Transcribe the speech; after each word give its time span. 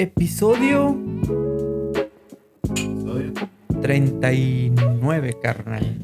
Episodio 0.00 0.96
39, 3.82 5.36
carnal. 5.42 5.98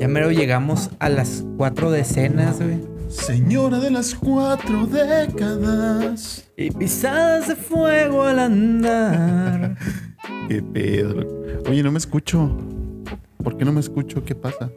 Ya 0.00 0.08
mero 0.08 0.32
llegamos 0.32 0.90
a 0.98 1.08
las 1.08 1.44
cuatro 1.56 1.92
decenas, 1.92 2.60
güey. 2.60 2.80
Señora 3.08 3.78
de 3.78 3.92
las 3.92 4.16
cuatro 4.16 4.86
décadas. 4.86 6.50
Y 6.56 6.72
pisadas 6.72 7.46
de 7.46 7.54
fuego 7.54 8.24
al 8.24 8.40
andar. 8.40 9.76
Qué 10.48 10.60
pedo. 10.60 11.44
Oye, 11.68 11.80
no 11.84 11.92
me 11.92 11.98
escucho. 11.98 12.58
¿Por 13.44 13.56
qué 13.56 13.64
no 13.64 13.72
me 13.72 13.78
escucho? 13.78 14.24
¿Qué 14.24 14.34
pasa? 14.34 14.68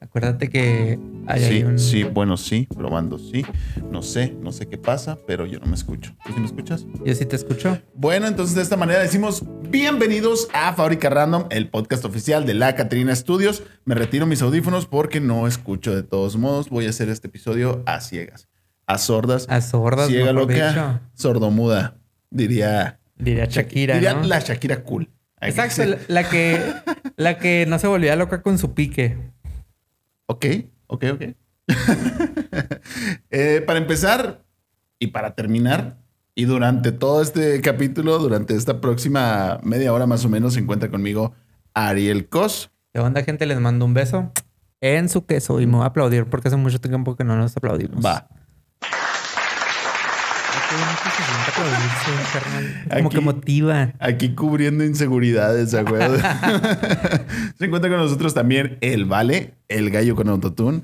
Acuérdate 0.00 0.48
que 0.48 0.98
hay 1.26 1.42
sí, 1.42 1.62
un... 1.64 1.78
sí, 1.78 2.04
bueno, 2.04 2.36
sí, 2.36 2.68
probando, 2.74 3.18
sí. 3.18 3.44
No 3.90 4.02
sé, 4.02 4.36
no 4.40 4.52
sé 4.52 4.66
qué 4.68 4.78
pasa, 4.78 5.18
pero 5.26 5.46
yo 5.46 5.58
no 5.58 5.66
me 5.66 5.74
escucho. 5.74 6.14
¿Tú 6.24 6.32
sí 6.32 6.40
me 6.40 6.46
escuchas? 6.46 6.86
Yo 7.04 7.14
sí 7.14 7.24
te 7.24 7.36
escucho. 7.36 7.78
Bueno, 7.94 8.26
entonces 8.26 8.54
de 8.54 8.62
esta 8.62 8.76
manera 8.76 9.00
decimos 9.00 9.44
bienvenidos 9.70 10.48
a 10.52 10.72
Fábrica 10.74 11.08
Random, 11.10 11.46
el 11.50 11.68
podcast 11.68 12.04
oficial 12.04 12.46
de 12.46 12.54
la 12.54 12.74
Catrina 12.74 13.14
Studios. 13.14 13.62
Me 13.84 13.94
retiro 13.94 14.26
mis 14.26 14.42
audífonos 14.42 14.86
porque 14.86 15.20
no 15.20 15.46
escucho 15.46 15.94
de 15.94 16.02
todos 16.02 16.36
modos. 16.36 16.68
Voy 16.68 16.86
a 16.86 16.90
hacer 16.90 17.08
este 17.08 17.28
episodio 17.28 17.82
a 17.86 18.00
ciegas, 18.00 18.48
a 18.86 18.98
sordas, 18.98 19.46
A 19.48 19.60
sordas, 19.60 20.08
ciega 20.08 20.32
loca, 20.32 21.02
sordomuda, 21.14 21.98
diría. 22.30 23.00
Diría 23.16 23.46
Shakira, 23.46 23.94
diría 23.94 24.14
¿no? 24.14 24.24
la 24.24 24.40
Shakira 24.40 24.82
cool. 24.82 25.10
Exacto, 25.40 25.82
la 26.08 26.28
que, 26.28 26.60
la 27.16 27.38
que 27.38 27.66
no 27.66 27.78
se 27.78 27.86
volvía 27.86 28.16
loca 28.16 28.42
con 28.42 28.58
su 28.58 28.74
pique. 28.74 29.16
Ok, 30.26 30.46
ok, 30.86 31.04
ok. 31.14 31.22
Eh, 33.30 33.62
para 33.66 33.78
empezar 33.78 34.44
y 34.98 35.08
para 35.08 35.34
terminar, 35.34 35.98
y 36.34 36.44
durante 36.44 36.92
todo 36.92 37.20
este 37.22 37.60
capítulo, 37.60 38.18
durante 38.18 38.54
esta 38.54 38.80
próxima 38.80 39.58
media 39.62 39.92
hora 39.92 40.06
más 40.06 40.24
o 40.24 40.28
menos, 40.28 40.54
se 40.54 40.60
encuentra 40.60 40.90
conmigo 40.90 41.34
Ariel 41.74 42.28
Cos. 42.28 42.70
¿De 42.94 43.00
onda, 43.00 43.22
gente? 43.22 43.46
Les 43.46 43.60
mando 43.60 43.84
un 43.84 43.94
beso 43.94 44.32
en 44.80 45.08
su 45.08 45.26
queso 45.26 45.60
y 45.60 45.66
me 45.66 45.76
voy 45.76 45.84
a 45.84 45.86
aplaudir 45.86 46.26
porque 46.26 46.48
hace 46.48 46.56
mucho 46.56 46.80
tiempo 46.80 47.16
que 47.16 47.24
no 47.24 47.36
nos 47.36 47.56
aplaudimos. 47.56 48.04
Va. 48.04 48.28
Ay, 48.80 48.90
qué 50.65 50.65
bonito 50.65 50.65
se 50.65 50.65
siente 50.65 50.65
aplaudirse, 50.65 50.65
carnal. 50.65 50.65
Como 52.90 53.08
Aquí- 53.08 53.16
que 53.16 53.20
motiva. 53.20 53.92
Aquí 53.98 54.34
cubriendo 54.34 54.84
inseguridades, 54.84 55.72
¿de 55.72 55.80
acuerdo? 55.80 56.16
se 57.58 57.64
encuentra 57.64 57.90
con 57.90 57.98
nosotros 57.98 58.34
también 58.34 58.78
el 58.80 59.04
Vale, 59.04 59.54
el 59.68 59.90
gallo 59.90 60.14
con 60.14 60.28
autotune. 60.28 60.82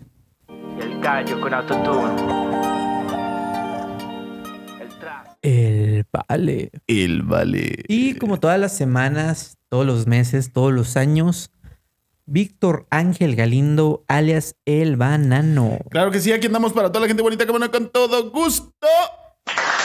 El 0.80 1.00
gallo 1.00 1.40
con 1.40 1.54
autotune. 1.54 2.22
El 4.80 4.88
trap. 4.98 5.26
El 5.42 6.06
vale. 6.12 6.70
El 6.86 7.22
Vale. 7.22 7.84
Y 7.88 8.14
como 8.14 8.38
todas 8.40 8.58
las 8.58 8.76
semanas, 8.76 9.58
todos 9.68 9.86
los 9.86 10.06
meses, 10.06 10.52
todos 10.52 10.72
los 10.72 10.96
años, 10.96 11.50
Víctor 12.26 12.86
Ángel 12.90 13.36
Galindo, 13.36 14.04
alias 14.08 14.56
El 14.64 14.96
Banano. 14.96 15.78
Claro 15.90 16.10
que 16.10 16.20
sí, 16.20 16.32
aquí 16.32 16.46
andamos 16.46 16.72
para 16.72 16.88
toda 16.88 17.00
la 17.02 17.08
gente 17.08 17.22
bonita 17.22 17.44
que 17.44 17.50
bueno 17.50 17.70
con 17.70 17.90
todo 17.90 18.30
gusto. 18.30 18.86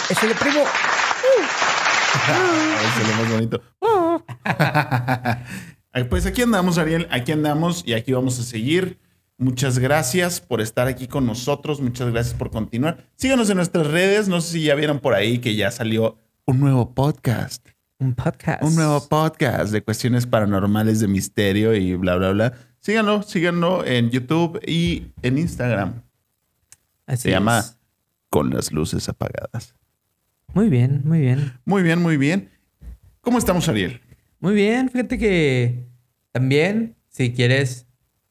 Es 0.09 0.23
el 0.23 0.33
primo. 0.35 0.61
Es 2.27 3.07
lo 3.07 3.23
más 3.23 3.31
bonito. 3.31 3.61
Pues 6.09 6.27
aquí 6.27 6.43
andamos, 6.43 6.77
Ariel, 6.77 7.07
aquí 7.09 7.31
andamos 7.31 7.81
y 7.85 7.93
aquí 7.93 8.13
vamos 8.13 8.39
a 8.39 8.43
seguir. 8.43 8.99
Muchas 9.39 9.79
gracias 9.79 10.39
por 10.41 10.61
estar 10.61 10.87
aquí 10.87 11.07
con 11.07 11.25
nosotros, 11.25 11.81
muchas 11.81 12.11
gracias 12.11 12.35
por 12.35 12.51
continuar. 12.51 13.09
Síganos 13.15 13.49
en 13.49 13.57
nuestras 13.57 13.87
redes, 13.87 14.27
no 14.27 14.39
sé 14.39 14.53
si 14.53 14.63
ya 14.63 14.75
vieron 14.75 14.99
por 14.99 15.15
ahí 15.15 15.39
que 15.39 15.55
ya 15.55 15.71
salió 15.71 16.19
un 16.45 16.59
nuevo 16.59 16.93
podcast, 16.93 17.67
Un 17.97 18.13
podcast. 18.13 18.61
un 18.61 18.75
nuevo 18.75 19.07
podcast 19.07 19.71
de 19.71 19.83
cuestiones 19.83 20.27
paranormales 20.27 20.99
de 20.99 21.07
misterio 21.07 21.75
y 21.75 21.95
bla, 21.95 22.15
bla, 22.15 22.31
bla. 22.31 22.53
Síganlo, 22.79 23.23
síganlo 23.23 23.83
en 23.83 24.11
YouTube 24.11 24.59
y 24.67 25.07
en 25.23 25.39
Instagram. 25.39 26.03
Así 27.07 27.23
Se 27.23 27.31
llama. 27.31 27.65
Con 28.29 28.51
las 28.51 28.71
luces 28.71 29.09
apagadas. 29.09 29.73
Muy 30.53 30.69
bien, 30.69 31.01
muy 31.05 31.19
bien. 31.19 31.53
Muy 31.65 31.83
bien, 31.83 32.01
muy 32.01 32.17
bien. 32.17 32.49
¿Cómo 33.21 33.37
estamos, 33.37 33.67
Ariel? 33.69 34.01
Muy 34.39 34.53
bien. 34.53 34.89
Fíjate 34.89 35.17
que 35.17 35.85
también, 36.31 36.95
si 37.09 37.31
quieres 37.33 37.87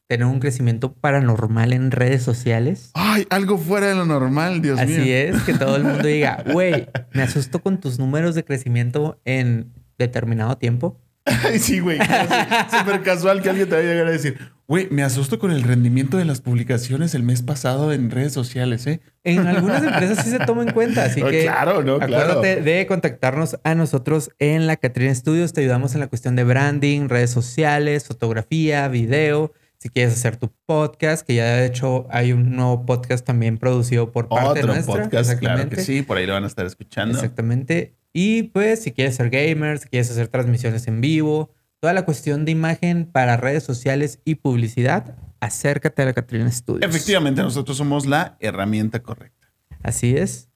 tener 0.09 0.27
un 0.27 0.39
crecimiento 0.41 0.93
paranormal 0.95 1.73
en 1.73 1.91
redes 1.91 2.23
sociales, 2.23 2.91
Ay, 2.95 3.27
algo 3.31 3.59
fuera 3.59 3.89
de 3.89 3.95
lo 3.97 4.07
normal, 4.07 4.63
Dios 4.63 4.81
mío. 4.87 4.99
así 5.01 5.13
es, 5.13 5.43
que 5.43 5.55
todo 5.55 5.77
el 5.77 5.85
mundo 5.85 6.07
diga, 6.07 6.45
güey, 6.53 6.89
me 7.13 7.23
asusto 7.23 7.61
con 7.61 7.81
tus 7.81 7.99
números 7.99 8.35
de 8.35 8.45
crecimiento 8.45 9.21
en 9.25 9.73
determinado 9.99 10.57
tiempo. 10.59 11.01
Ay, 11.25 11.59
sí, 11.59 11.81
güey. 11.81 11.99
Así, 12.01 12.77
Súper 12.79 13.03
casual 13.03 13.43
que 13.43 13.51
alguien 13.51 13.69
te 13.69 13.75
vaya 13.75 13.89
a 13.89 13.93
llegar 13.93 14.07
a 14.07 14.13
decir, 14.13 14.39
güey, 14.69 14.89
me 14.91 15.03
asusto 15.03 15.39
con 15.39 15.51
el 15.51 15.63
rendimiento 15.63 16.17
de 16.17 16.25
las 16.25 16.41
publicaciones 16.41 17.15
el 17.15 17.23
mes 17.23 17.43
pasado 17.43 17.93
en 17.93 18.11
redes 18.11 18.33
sociales, 18.33 18.87
¿eh? 18.87 19.01
En 19.25 19.47
algunas 19.47 19.83
empresas 19.83 20.25
sí 20.25 20.31
se 20.31 20.39
toma 20.41 20.63
en 20.63 20.73
cuenta, 20.73 21.05
así 21.05 21.23
que 21.31 21.43
claro, 21.43 21.83
no, 21.83 21.99
claro. 21.99 22.33
acuérdate 22.33 22.63
de 22.63 22.87
contactarnos 22.87 23.59
a 23.65 23.75
nosotros 23.75 24.31
en 24.39 24.67
la 24.67 24.77
Catrina 24.77 25.15
Studios. 25.15 25.53
Te 25.53 25.61
ayudamos 25.61 25.95
en 25.95 26.01
la 26.01 26.09
cuestión 26.09 26.37
de 26.37 26.45
branding, 26.45 27.09
redes 27.09 27.31
sociales, 27.31 28.07
fotografía, 28.07 28.89
video. 28.89 29.53
Si 29.79 29.91
quieres 29.91 30.15
hacer 30.15 30.37
tu 30.37 30.51
podcast, 30.65 31.27
que 31.27 31.35
ya 31.35 31.45
de 31.57 31.67
hecho 31.67 32.07
hay 32.11 32.33
un 32.33 32.57
nuevo 32.57 32.87
podcast 32.87 33.25
también 33.25 33.59
producido 33.59 34.11
por 34.11 34.29
parte 34.29 34.61
Otro 34.61 34.73
nuestra. 34.73 35.03
podcast, 35.05 35.39
claro 35.39 35.69
que 35.69 35.83
sí, 35.83 36.03
por 36.03 36.17
ahí 36.17 36.27
lo 36.27 36.33
van 36.33 36.45
a 36.45 36.47
estar 36.47 36.67
escuchando. 36.67 37.15
Exactamente. 37.15 37.95
Y 38.13 38.45
pues 38.45 38.83
si 38.83 38.93
quieres 38.93 39.17
ser 39.17 39.29
gamer, 39.29 39.79
si 39.79 39.89
quieres 39.89 40.11
hacer 40.11 40.29
transmisiones 40.29 40.89
en 40.89 41.03
vivo, 41.03 41.51
toda 41.87 41.95
la 41.95 42.05
cuestión 42.05 42.45
de 42.45 42.51
imagen 42.51 43.07
para 43.07 43.37
redes 43.37 43.63
sociales 43.63 44.19
y 44.25 44.35
publicidad, 44.35 45.15
acércate 45.39 46.03
a 46.03 46.07
la 46.07 46.15
Catrina 46.15 46.51
Studios. 46.51 46.83
Efectivamente, 46.83 47.43
nosotros 47.43 47.77
somos 47.77 48.07
la 48.07 48.37
herramienta 48.41 49.05
correcta. 49.05 49.53
Así 49.85 50.17
es. 50.17 50.49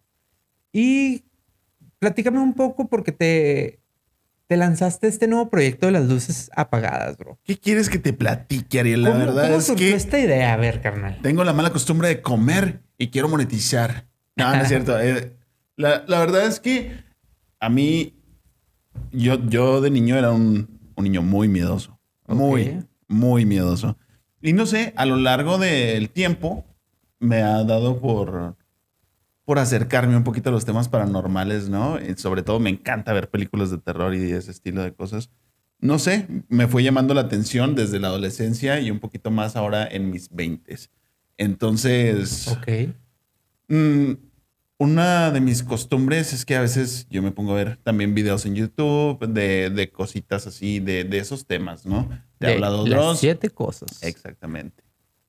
Y 0.72 1.22
platícame 2.00 2.40
un 2.40 2.54
poco 2.54 2.88
porque 2.88 3.12
te, 3.12 3.78
te 4.48 4.56
lanzaste 4.56 5.06
este 5.06 5.28
nuevo 5.28 5.50
proyecto 5.50 5.86
de 5.86 5.92
las 5.92 6.08
luces 6.08 6.50
apagadas, 6.56 7.16
bro. 7.16 7.38
¿Qué 7.44 7.56
quieres 7.56 7.88
que 7.88 8.00
te 8.00 8.12
platique, 8.12 8.80
Ariel? 8.80 9.02
La 9.04 9.10
¿Cómo, 9.12 9.20
verdad 9.20 9.42
cómo 9.44 9.58
es 9.58 9.70
que 9.70 9.92
esta 9.92 10.18
idea? 10.18 10.52
A 10.52 10.56
ver, 10.56 10.80
carnal. 10.80 11.20
tengo 11.22 11.44
la 11.44 11.52
mala 11.52 11.70
costumbre 11.70 12.08
de 12.08 12.22
comer 12.22 12.82
y 12.98 13.10
quiero 13.10 13.28
monetizar. 13.28 14.08
No, 14.34 14.52
no 14.52 14.62
es 14.62 14.66
cierto. 14.68 14.98
Eh, 14.98 15.36
la, 15.76 16.02
la 16.08 16.18
verdad 16.18 16.44
es 16.48 16.58
que 16.58 17.04
a 17.60 17.68
mí, 17.68 18.16
yo, 19.12 19.38
yo 19.46 19.80
de 19.80 19.90
niño 19.90 20.16
era 20.16 20.32
un, 20.32 20.79
un 21.00 21.04
niño 21.04 21.22
muy 21.22 21.48
miedoso. 21.48 21.98
Muy, 22.28 22.84
muy 23.08 23.44
miedoso. 23.44 23.98
Y 24.40 24.52
no 24.52 24.66
sé, 24.66 24.92
a 24.96 25.04
lo 25.04 25.16
largo 25.16 25.58
del 25.58 26.10
tiempo 26.10 26.64
me 27.18 27.42
ha 27.42 27.64
dado 27.64 28.00
por, 28.00 28.56
por 29.44 29.58
acercarme 29.58 30.16
un 30.16 30.24
poquito 30.24 30.48
a 30.50 30.52
los 30.52 30.64
temas 30.64 30.88
paranormales, 30.88 31.68
¿no? 31.68 31.98
Y 32.00 32.14
sobre 32.16 32.42
todo 32.42 32.60
me 32.60 32.70
encanta 32.70 33.12
ver 33.12 33.28
películas 33.28 33.70
de 33.70 33.78
terror 33.78 34.14
y 34.14 34.30
ese 34.30 34.50
estilo 34.50 34.82
de 34.82 34.94
cosas. 34.94 35.30
No 35.80 35.98
sé, 35.98 36.26
me 36.48 36.68
fue 36.68 36.82
llamando 36.82 37.14
la 37.14 37.22
atención 37.22 37.74
desde 37.74 37.98
la 37.98 38.08
adolescencia 38.08 38.80
y 38.80 38.90
un 38.90 39.00
poquito 39.00 39.30
más 39.30 39.56
ahora 39.56 39.86
en 39.86 40.10
mis 40.10 40.30
20. 40.30 40.76
Entonces, 41.36 42.48
Ok. 42.48 42.68
Mm, 43.68 44.12
una 44.80 45.30
de 45.30 45.40
mis 45.42 45.62
costumbres 45.62 46.32
es 46.32 46.46
que 46.46 46.56
a 46.56 46.60
veces 46.62 47.06
yo 47.10 47.22
me 47.22 47.32
pongo 47.32 47.52
a 47.52 47.56
ver 47.56 47.76
también 47.82 48.14
videos 48.14 48.46
en 48.46 48.54
YouTube 48.54 49.18
de, 49.28 49.68
de 49.68 49.90
cositas 49.92 50.46
así, 50.46 50.80
de, 50.80 51.04
de 51.04 51.18
esos 51.18 51.46
temas, 51.46 51.84
¿no? 51.84 52.08
Te 52.38 52.46
ha 52.46 52.48
De 52.48 52.54
hablado 52.54 52.86
las 52.86 52.90
Dross. 52.98 53.18
siete 53.20 53.50
cosas. 53.50 54.02
Exactamente. 54.02 54.82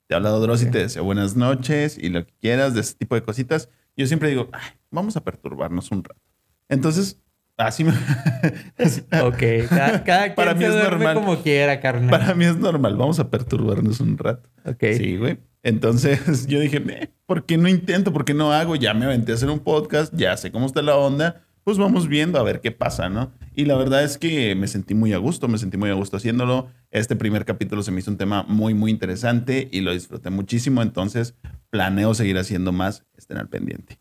Te 0.07 0.15
ha 0.15 0.18
hablado 0.18 0.39
Dross 0.39 0.63
y 0.63 0.68
te 0.71 0.77
desea 0.80 1.01
buenas 1.01 1.36
noches 1.36 1.98
y 1.98 2.07
lo 2.09 2.25
que 2.25 2.33
quieras 2.39 2.74
de 2.74 2.81
ese 2.81 2.95
tipo 2.95 3.13
de 3.15 3.24
cositas. 3.24 3.69
Yo 3.98 4.07
siempre 4.07 4.30
digo, 4.30 4.48
"Ay, 4.53 4.71
vamos 4.89 5.18
a 5.18 5.24
perturbarnos 5.24 5.92
un 5.92 6.04
rato. 6.06 6.21
Entonces, 6.69 7.19
así 7.57 7.83
me... 7.83 7.92
Ok. 9.24 9.44
Cada, 9.69 10.04
cada 10.06 10.24
quien 10.24 10.36
Para 10.36 10.54
mí 10.54 10.63
se 10.63 10.69
es 10.69 10.75
normal. 10.83 11.13
como 11.15 11.44
quiera, 11.44 11.80
carnal. 11.81 12.09
Para 12.09 12.33
mí 12.36 12.45
es 12.45 12.56
normal, 12.57 12.95
vamos 12.95 13.19
a 13.19 13.30
perturbarnos 13.30 14.00
un 14.00 14.18
rato. 14.18 14.50
Ok. 14.65 14.83
Sí, 14.97 15.18
güey. 15.18 15.39
Entonces 15.63 16.45
yo 16.47 16.59
dije, 16.59 16.77
"Eh, 16.89 17.09
¿por 17.25 17.45
qué 17.45 17.57
no 17.57 17.67
intento? 17.69 18.11
¿Por 18.13 18.25
qué 18.25 18.33
no 18.33 18.51
hago? 18.51 18.75
Ya 18.75 18.93
me 18.93 19.05
aventé 19.05 19.31
a 19.31 19.35
hacer 19.35 19.49
un 19.49 19.59
podcast, 19.59 20.13
ya 20.15 20.35
sé 20.37 20.51
cómo 20.51 20.65
está 20.65 20.81
la 20.81 20.95
onda, 20.97 21.43
pues 21.63 21.77
vamos 21.77 22.07
viendo 22.07 22.39
a 22.39 22.43
ver 22.43 22.61
qué 22.61 22.71
pasa, 22.71 23.09
¿no? 23.09 23.31
Y 23.53 23.65
la 23.65 23.75
verdad 23.77 24.03
es 24.03 24.17
que 24.17 24.55
me 24.55 24.67
sentí 24.67 24.95
muy 24.95 25.13
a 25.13 25.17
gusto, 25.17 25.47
me 25.47 25.57
sentí 25.59 25.77
muy 25.77 25.89
a 25.89 25.93
gusto 25.93 26.17
haciéndolo. 26.17 26.69
Este 26.89 27.15
primer 27.15 27.45
capítulo 27.45 27.83
se 27.83 27.91
me 27.91 27.99
hizo 27.99 28.09
un 28.09 28.17
tema 28.17 28.43
muy, 28.47 28.73
muy 28.73 28.89
interesante 28.91 29.67
y 29.71 29.81
lo 29.81 29.93
disfruté 29.93 30.29
muchísimo, 30.31 30.81
entonces 30.81 31.35
planeo 31.69 32.13
seguir 32.15 32.37
haciendo 32.39 32.71
más, 32.71 33.05
estén 33.15 33.37
al 33.37 33.47
pendiente. 33.49 33.99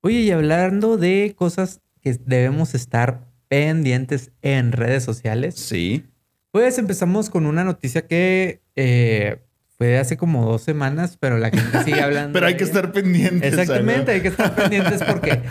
Oye, 0.00 0.20
y 0.20 0.30
hablando 0.30 0.96
de 0.96 1.34
cosas 1.36 1.82
que 2.00 2.14
debemos 2.24 2.74
estar 2.74 3.26
pendientes 3.48 4.30
en 4.40 4.72
redes 4.72 5.04
sociales, 5.04 5.56
Sí. 5.56 6.04
pues 6.52 6.78
empezamos 6.78 7.28
con 7.28 7.44
una 7.46 7.64
noticia 7.64 8.06
que 8.06 8.62
eh, 8.76 9.42
fue 9.78 9.98
hace 9.98 10.16
como 10.16 10.44
dos 10.46 10.62
semanas, 10.62 11.16
pero 11.20 11.38
la 11.38 11.50
gente 11.50 11.82
sigue 11.84 12.00
hablando. 12.02 12.32
Pero 12.32 12.46
hay 12.46 12.54
de 12.54 12.58
que 12.58 12.64
estar 12.64 12.92
pendientes. 12.92 13.52
Exactamente, 13.52 14.12
hay 14.12 14.20
que 14.22 14.28
estar 14.28 14.54
pendientes 14.54 15.02
porque 15.04 15.42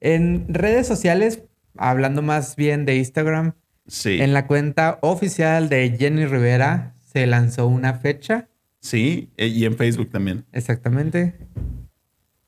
En 0.00 0.46
redes 0.52 0.86
sociales, 0.86 1.42
hablando 1.76 2.22
más 2.22 2.56
bien 2.56 2.84
de 2.84 2.96
Instagram, 2.96 3.54
Sí. 3.88 4.20
en 4.20 4.32
la 4.32 4.46
cuenta 4.48 4.98
oficial 5.02 5.68
de 5.68 5.94
Jenny 5.96 6.26
Rivera 6.26 6.94
se 7.12 7.24
lanzó 7.26 7.66
una 7.68 7.94
fecha, 7.94 8.48
Sí, 8.80 9.30
eh, 9.36 9.46
y 9.46 9.64
en 9.64 9.76
Facebook 9.76 10.10
también. 10.10 10.44
exactamente. 10.52 11.34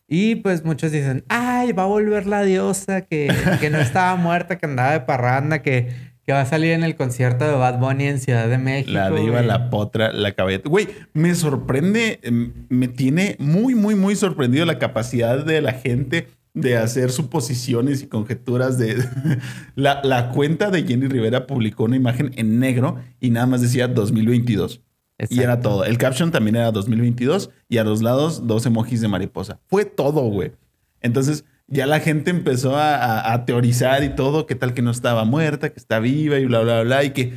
Y 0.09 0.37
pues 0.37 0.65
muchos 0.65 0.91
dicen, 0.91 1.25
ay, 1.29 1.73
va 1.73 1.83
a 1.85 1.87
volver 1.87 2.27
la 2.27 2.43
diosa 2.43 3.03
que, 3.03 3.29
que 3.61 3.71
no 3.71 3.79
estaba 3.79 4.17
muerta, 4.17 4.57
que 4.59 4.67
andaba 4.67 4.93
de 4.93 5.01
parranda, 5.01 5.63
que, 5.63 5.89
que 6.29 6.35
va 6.35 6.43
a 6.43 6.45
salir 6.47 6.73
en 6.73 6.85
el 6.85 6.95
concierto 6.95 7.47
de 7.47 7.53
Bad 7.53 7.79
Bunny 7.79 8.05
en 8.05 8.21
Ciudad 8.21 8.51
de 8.51 8.59
México. 8.59 8.93
La 8.93 9.09
diva, 9.11 9.43
y- 9.43 9.47
la 9.47 9.71
potra, 9.71 10.13
la 10.13 10.33
cabeta. 10.33 10.69
Güey, 10.69 10.87
me 11.15 11.35
sorprende, 11.35 12.21
em, 12.23 12.53
me 12.69 12.87
tiene 12.87 13.37
muy, 13.39 13.75
muy, 13.75 13.95
muy 13.95 14.15
sorprendido 14.15 14.67
la 14.67 14.79
capacidad 14.79 15.43
de 15.43 15.63
la 15.63 15.73
gente 15.73 16.29
de 16.53 16.77
hacer 16.77 17.13
suposiciones 17.13 18.03
y 18.03 18.09
conjeturas 18.09 18.77
de... 18.77 19.03
la, 19.75 20.03
la 20.05 20.29
cuenta 20.29 20.71
de 20.71 20.83
Jenny 20.83 21.09
Rivera 21.09 21.47
publicó 21.47 21.85
una 21.85 21.97
imagen 21.97 22.33
en 22.37 22.59
negro 22.61 22.99
y 23.21 23.31
nada 23.31 23.47
más 23.47 23.63
decía 23.63 23.89
2022. 23.89 24.83
Y 25.31 25.41
era 25.41 25.63
todo. 25.63 25.87
El 25.87 25.97
caption 25.97 26.31
también 26.31 26.57
era 26.57 26.71
2022 26.73 27.49
y 27.71 27.79
a 27.79 27.85
los 27.85 28.03
lados 28.03 28.47
dos 28.47 28.67
emojis 28.67 29.01
de 29.01 29.09
mariposa. 29.09 29.61
Fue 29.67 29.87
todo, 29.87 30.21
güey. 30.29 30.53
Entonces 31.01 31.47
ya 31.69 31.87
la 31.87 32.01
gente 32.01 32.31
empezó 32.31 32.77
a, 32.77 32.97
a- 32.97 33.33
a 33.33 33.45
teorizar 33.45 34.03
y 34.05 34.09
todo, 34.11 34.47
qué 34.47 34.55
tal 34.55 34.75
que 34.75 34.83
no 34.83 34.91
estaba 34.91 35.25
muerta, 35.25 35.69
que 35.71 35.79
está 35.79 35.99
viva 36.01 36.39
y 36.39 36.47
bla, 36.47 36.61
bla, 36.61 36.83
bla. 36.83 37.05
Y 37.05 37.11
que 37.11 37.33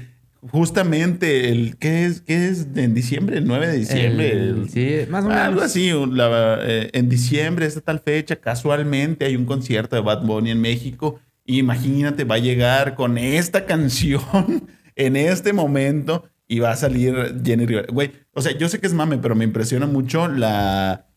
justamente 0.56 1.50
el, 1.50 1.78
¿qué 1.78 2.06
es? 2.06 2.22
¿Qué 2.22 2.48
es? 2.50 2.68
En 2.76 2.94
diciembre, 2.94 3.38
el 3.38 3.46
9 3.48 3.68
de 3.68 3.78
diciembre. 3.78 4.32
El- 4.32 4.40
el- 4.64 4.70
sí, 4.70 4.96
más 5.10 5.24
o 5.26 5.30
menos. 5.30 5.44
Algo 5.44 5.62
así, 5.62 5.92
la- 6.12 6.60
eh, 6.62 6.90
en 6.94 7.10
diciembre, 7.10 7.66
esta 7.66 7.82
tal 7.82 8.00
fecha, 8.00 8.36
casualmente 8.38 9.26
hay 9.26 9.36
un 9.36 9.46
concierto 9.46 9.96
de 9.96 10.02
Bad 10.02 10.24
Bunny 10.24 10.52
en 10.52 10.62
México. 10.62 11.20
Y 11.46 11.60
imagínate, 11.60 12.24
va 12.24 12.36
a 12.36 12.40
llegar 12.40 12.96
con 12.96 13.18
esta 13.18 13.66
canción 13.66 14.68
en 14.96 15.16
este 15.16 15.54
momento 15.54 16.26
y 16.48 16.60
va 16.60 16.72
a 16.72 16.76
salir 16.76 17.16
Jenny 17.44 17.66
Rivera. 17.66 17.88
Güey, 17.92 18.12
o 18.34 18.42
sea, 18.42 18.58
yo 18.58 18.68
sé 18.70 18.80
que 18.80 18.88
es 18.88 18.94
mame, 18.94 19.18
pero 19.18 19.36
me 19.36 19.46
impresiona 19.46 19.86
mucho 19.88 20.28
la, 20.28 21.08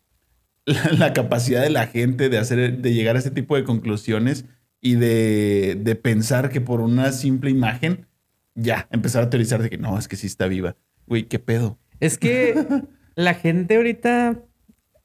la, 0.66 0.90
la 0.92 1.12
capacidad 1.12 1.62
de 1.62 1.70
la 1.70 1.86
gente 1.86 2.28
de 2.28 2.38
hacer, 2.38 2.78
de 2.78 2.94
llegar 2.94 3.16
a 3.16 3.18
este 3.18 3.30
tipo 3.30 3.56
de 3.56 3.64
conclusiones 3.64 4.44
y 4.80 4.94
de, 4.94 5.78
de 5.80 5.94
pensar 5.94 6.50
que 6.50 6.60
por 6.60 6.80
una 6.80 7.12
simple 7.12 7.50
imagen, 7.50 8.06
ya, 8.54 8.88
empezar 8.90 9.22
a 9.24 9.30
teorizar 9.30 9.62
de 9.62 9.70
que 9.70 9.78
no, 9.78 9.98
es 9.98 10.08
que 10.08 10.16
sí 10.16 10.26
está 10.26 10.46
viva. 10.46 10.76
Güey, 11.06 11.24
¿qué 11.24 11.38
pedo? 11.38 11.78
Es 12.00 12.18
que 12.18 12.54
la 13.14 13.34
gente 13.34 13.76
ahorita 13.76 14.42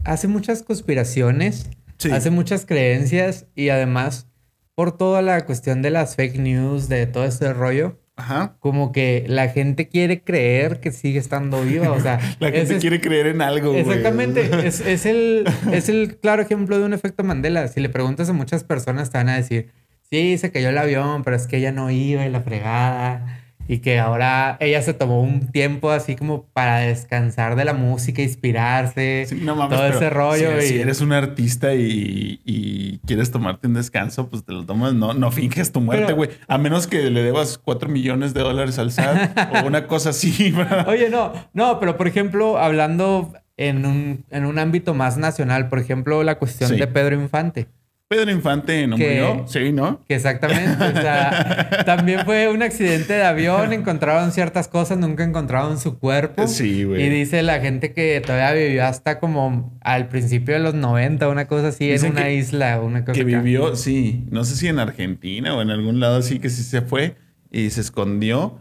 hace 0.03 0.27
muchas 0.27 0.63
conspiraciones, 0.63 1.69
Sí. 1.97 2.11
hace 2.11 2.29
muchas 2.29 2.65
creencias 2.65 3.45
y 3.56 3.67
además 3.69 4.27
por 4.73 4.97
toda 4.97 5.21
la 5.21 5.45
cuestión 5.45 5.81
de 5.81 5.89
las 5.89 6.15
fake 6.15 6.38
news, 6.39 6.88
de 6.88 7.06
todo 7.07 7.25
este 7.25 7.51
rollo, 7.51 8.00
Ajá. 8.19 8.56
como 8.60 8.92
que 8.92 9.24
la 9.27 9.48
gente 9.50 9.88
quiere 9.88 10.21
creer 10.21 10.80
que 10.80 10.92
sigue 10.92 11.19
estando 11.19 11.62
viva. 11.63 11.92
O 11.92 12.00
sea, 12.00 12.19
La 12.39 12.51
gente 12.51 12.75
es- 12.75 12.81
quiere 12.81 13.00
creer 13.01 13.27
en 13.27 13.42
algo, 13.42 13.69
güey. 13.71 13.81
Exactamente, 13.81 14.50
es, 14.68 14.81
es 14.81 15.06
el, 15.06 15.45
es 15.71 15.89
el 15.89 16.18
claro 16.18 16.42
ejemplo 16.42 16.77
de 16.77 16.86
un 16.86 16.94
efecto 16.94 17.24
Mandela. 17.24 17.68
Si 17.68 17.80
le 17.80 17.89
preguntas 17.89 18.30
a 18.30 18.33
muchas 18.33 18.63
personas, 18.63 19.10
te 19.10 19.18
van 19.18 19.30
a 19.30 19.36
decir, 19.36 19.69
sí, 20.10 20.38
se 20.38 20.51
cayó 20.51 20.69
el 20.69 20.77
avión, 20.77 21.24
pero 21.24 21.36
es 21.36 21.48
que 21.48 21.57
ella 21.57 21.71
no 21.71 21.89
iba 21.92 22.25
y 22.25 22.30
la 22.30 22.42
fregada. 22.42 23.38
Y 23.71 23.80
que 23.80 24.00
ahora 24.00 24.57
ella 24.62 24.81
se 24.81 24.95
tomó 24.95 25.21
un 25.21 25.51
tiempo 25.51 25.92
así 25.92 26.16
como 26.16 26.45
para 26.54 26.80
descansar 26.80 27.56
de 27.56 27.66
la 27.66 27.74
música, 27.74 28.24
inspirarse, 28.24 29.25
Sí, 29.30 29.36
no 29.44 29.56
mames, 29.56 29.77
todo 29.77 29.88
ese 29.88 30.10
rollo. 30.10 30.60
Si, 30.60 30.66
y... 30.66 30.69
si 30.69 30.80
eres 30.80 31.01
un 31.01 31.13
artista 31.13 31.75
y, 31.75 32.42
y 32.45 32.98
quieres 33.06 33.30
tomarte 33.31 33.68
un 33.68 33.75
descanso, 33.75 34.27
pues 34.27 34.44
te 34.44 34.54
lo 34.54 34.66
tomas. 34.66 34.95
No, 34.95 35.13
no 35.13 35.30
finges 35.31 35.71
tu 35.71 35.81
muerte, 35.81 36.06
Pero- 36.06 36.16
güey. 36.16 36.30
A 36.48 36.57
menos 36.57 36.88
que 36.88 37.12
le 37.12 37.21
debas 37.21 37.60
4 37.60 37.88
millones 37.89 38.33
de 38.33 38.42
dólares 38.42 38.80
al 38.80 38.92
SAT 38.92 39.38
o 39.63 39.66
una 39.68 39.86
cosa 39.86 40.10
así. 40.10 40.51
¿verdad? 40.51 40.88
Oye, 40.88 41.10
no, 41.12 41.31
no, 41.54 41.80
pero 41.80 41.95
por 41.95 42.07
ejemplo, 42.07 42.57
hablando 42.57 43.31
en 43.56 43.86
un, 43.86 44.25
en 44.31 44.45
un 44.45 44.57
ámbito 44.57 44.95
más 44.95 45.18
nacional, 45.18 45.69
por 45.69 45.77
ejemplo, 45.77 46.24
la 46.24 46.39
cuestión 46.39 46.71
Sí. 46.71 46.77
de 46.77 46.88
Pedro 46.88 47.16
Infante. 47.21 47.68
Pedro 48.09 48.31
Infante 48.31 48.88
no 48.88 48.95
Que- 48.97 49.21
murió. 49.21 49.45
Sí, 49.47 49.71
¿no? 49.71 50.03
Que 50.07 50.15
exactamente, 50.15 50.83
o 50.83 50.91
sea, 50.94 51.83
también 51.85 52.21
fue 52.25 52.50
un 52.50 52.63
accidente 52.63 53.13
de 53.13 53.23
avión, 53.23 53.71
encontraron 53.71 54.31
ciertas 54.31 54.67
cosas, 54.67 54.97
nunca 54.97 55.23
encontraron 55.23 55.77
su 55.79 56.00
cuerpo. 56.00 56.47
Sí, 56.47 56.85
güey. 56.85 57.03
Y 57.03 57.09
dice 57.09 57.44
la 57.44 57.59
gente 57.59 57.94
que 57.94 58.19
todavía 58.25 58.51
vivió 58.53 58.85
hasta 58.85 59.19
como 59.19 59.77
al 59.81 60.07
principio 60.07 60.56
de 60.56 60.59
los 60.59 60.73
90, 60.73 61.29
una 61.29 61.45
cosa 61.47 61.67
así, 61.67 61.88
Dicen 61.88 62.07
en 62.07 62.13
una 62.13 62.23
que- 62.23 62.33
isla, 62.33 62.81
una 62.81 63.06
cosa 63.06 63.13
Que 63.13 63.21
acá. 63.21 63.41
vivió, 63.44 63.75
sí, 63.75 64.25
no 64.31 64.44
sé 64.44 64.56
si 64.56 64.67
en 64.67 64.79
Argentina 64.79 65.56
o 65.56 65.61
en 65.61 65.69
algún 65.69 66.00
lado 66.00 66.17
así 66.17 66.39
que 66.39 66.50
sí 66.50 66.63
se 66.63 66.81
fue 66.81 67.15
y 67.51 67.69
se 67.69 67.81
escondió. 67.81 68.57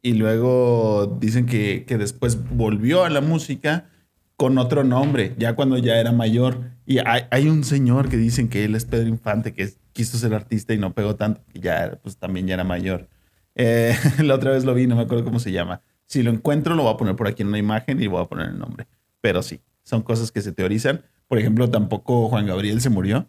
Y 0.00 0.14
luego 0.14 1.18
dicen 1.20 1.44
que, 1.44 1.84
que 1.86 1.98
después 1.98 2.38
volvió 2.50 3.04
a 3.04 3.10
la 3.10 3.20
música 3.20 3.90
con 4.36 4.58
otro 4.58 4.84
nombre, 4.84 5.34
ya 5.38 5.54
cuando 5.54 5.78
ya 5.78 5.98
era 5.98 6.12
mayor. 6.12 6.58
Y 6.84 6.98
hay, 6.98 7.22
hay 7.30 7.48
un 7.48 7.64
señor 7.64 8.08
que 8.08 8.16
dicen 8.16 8.48
que 8.48 8.64
él 8.64 8.74
es 8.74 8.84
Pedro 8.84 9.08
Infante, 9.08 9.52
que 9.54 9.62
es- 9.62 9.78
quiso 9.92 10.18
ser 10.18 10.34
artista 10.34 10.74
y 10.74 10.78
no 10.78 10.92
pegó 10.92 11.16
tanto, 11.16 11.40
que 11.52 11.60
ya 11.60 11.98
pues 12.02 12.18
también 12.18 12.46
ya 12.46 12.54
era 12.54 12.64
mayor. 12.64 13.08
Eh, 13.54 13.94
la 14.22 14.34
otra 14.34 14.50
vez 14.50 14.64
lo 14.64 14.74
vi, 14.74 14.86
no 14.86 14.96
me 14.96 15.02
acuerdo 15.02 15.24
cómo 15.24 15.38
se 15.40 15.52
llama. 15.52 15.80
Si 16.04 16.22
lo 16.22 16.30
encuentro, 16.30 16.74
lo 16.74 16.82
voy 16.84 16.92
a 16.94 16.96
poner 16.98 17.16
por 17.16 17.26
aquí 17.28 17.42
en 17.42 17.48
una 17.48 17.58
imagen 17.58 18.00
y 18.02 18.06
voy 18.06 18.22
a 18.22 18.26
poner 18.26 18.48
el 18.50 18.58
nombre. 18.58 18.86
Pero 19.22 19.42
sí, 19.42 19.60
son 19.82 20.02
cosas 20.02 20.30
que 20.30 20.42
se 20.42 20.52
teorizan. 20.52 21.02
Por 21.28 21.38
ejemplo, 21.38 21.68
tampoco 21.70 22.28
Juan 22.28 22.46
Gabriel 22.46 22.80
se 22.80 22.90
murió. 22.90 23.26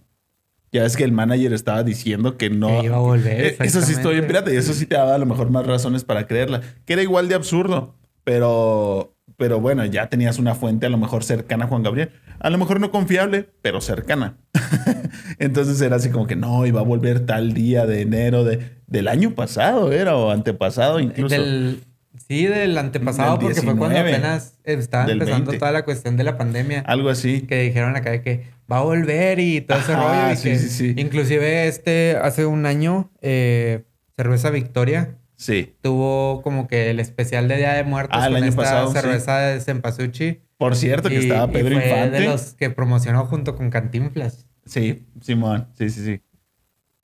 Ya 0.74 0.84
ves 0.84 0.98
que 0.98 1.06
el 1.06 1.14
manager 1.14 1.54
estaba 1.54 1.82
diciendo 1.84 2.38
que 2.38 2.50
no. 2.50 2.68
Que 2.82 2.86
iba 2.88 2.98
a 2.98 3.00
volver, 3.00 3.46
Eh, 3.46 3.58
Eso 3.62 3.82
sí 3.82 3.94
estoy 3.94 4.18
exactamente. 4.18 4.28
pirata 4.28 4.54
y 4.54 4.58
eso 4.58 4.74
sí 4.74 4.86
te 4.86 4.96
daba 4.96 5.16
a 5.16 5.18
lo 5.18 5.26
mejor 5.26 5.50
más 5.50 5.66
razones 5.66 6.04
para 6.04 6.28
creerla. 6.28 6.62
Que 6.86 6.94
era 6.94 7.02
igual 7.02 7.30
de 7.30 7.36
absurdo, 7.36 7.96
pero, 8.26 9.16
pero 9.38 9.62
bueno, 9.62 9.86
ya 9.86 10.10
tenías 10.10 10.40
una 10.40 10.56
fuente 10.56 10.88
a 10.88 10.90
lo 10.90 10.98
mejor 10.98 11.24
cercana 11.24 11.66
a 11.66 11.68
Juan 11.68 11.84
Gabriel. 11.84 12.12
A 12.40 12.50
lo 12.50 12.58
mejor 12.58 12.80
no 12.80 12.92
confiable, 12.92 13.48
pero 13.62 13.82
cercana. 13.82 14.38
Entonces 15.40 15.80
era 15.80 15.98
así 15.98 16.10
como 16.10 16.26
que 16.26 16.36
no, 16.36 16.66
iba 16.66 16.82
a 16.82 16.84
volver 16.84 17.26
tal 17.26 17.54
día 17.54 17.86
de 17.86 18.02
enero 18.02 18.44
de, 18.44 18.78
del 18.88 19.08
año 19.08 19.36
pasado, 19.36 19.92
era 19.92 20.16
o 20.16 20.32
antepasado 20.32 21.00
incluso. 21.00 21.36
Del, 21.36 21.84
sí, 22.28 22.48
del 22.48 22.76
antepasado, 22.78 23.38
Del 23.38 23.40
porque 23.40 23.62
fue 23.62 23.78
cuando 23.78 23.90
19, 23.90 24.12
apenas 24.16 24.58
estaba 24.64 25.12
empezando 25.12 25.52
20. 25.52 25.60
toda 25.60 25.72
la 25.72 25.86
cuestión 25.86 26.18
de 26.18 26.24
la 26.24 26.38
pandemia. 26.38 26.82
Algo 26.82 27.10
así. 27.10 27.42
que 27.42 27.62
dijeron 27.62 27.96
acá 27.96 28.10
de 28.10 28.24
que 28.24 28.48
va 28.72 28.80
a 28.80 28.82
volver 28.82 29.40
y 29.40 29.62
todo 29.62 29.78
ese 29.78 29.94
Ajá, 29.94 30.30
rollo. 30.30 30.34
Y 30.34 30.38
sí, 30.38 30.50
que 30.50 30.58
sí, 30.58 30.70
sí. 30.70 30.94
Inclusive 30.98 31.68
este, 31.68 32.18
hace 32.20 32.48
un 32.48 32.66
año, 32.66 33.12
eh, 33.22 33.84
Cerveza 34.16 34.50
Victoria 34.50 35.16
Sí. 35.38 35.76
tuvo 35.82 36.42
como 36.42 36.68
que 36.68 36.90
el 36.90 37.00
especial 37.00 37.48
de 37.48 37.58
Día 37.58 37.74
de 37.74 37.84
Muertos 37.84 38.20
Ah, 38.20 38.26
el 38.28 38.34
con 38.34 38.42
año 38.44 38.50
esta 38.50 38.62
pasado, 38.64 38.88
sí. 38.88 39.00
cerveza 39.00 39.38
de 39.40 39.62
Cempasúchil. 39.62 40.42
Por 40.58 40.76
cierto, 40.76 41.10
que 41.10 41.16
Y- 41.16 41.20
estaba 41.20 41.46
y 41.46 41.54
Pedro 41.54 41.76
fue 41.80 41.88
Infante. 41.90 42.20
de 42.20 42.26
los 42.26 42.54
que 42.56 42.70
promocionó 42.72 43.26
junto 43.28 43.56
con 43.56 43.70
Cantinflas. 43.70 44.48
Sí, 44.66 45.06
Simón. 45.22 45.68
Sí, 45.78 45.90
sí, 45.92 46.04
sí. 46.04 46.22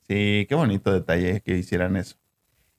Sí, 0.08 0.46
qué 0.50 0.56
bonito 0.56 0.92
detalle 0.92 1.42
que 1.42 1.58
hicieran 1.58 1.96
eso. 1.96 2.16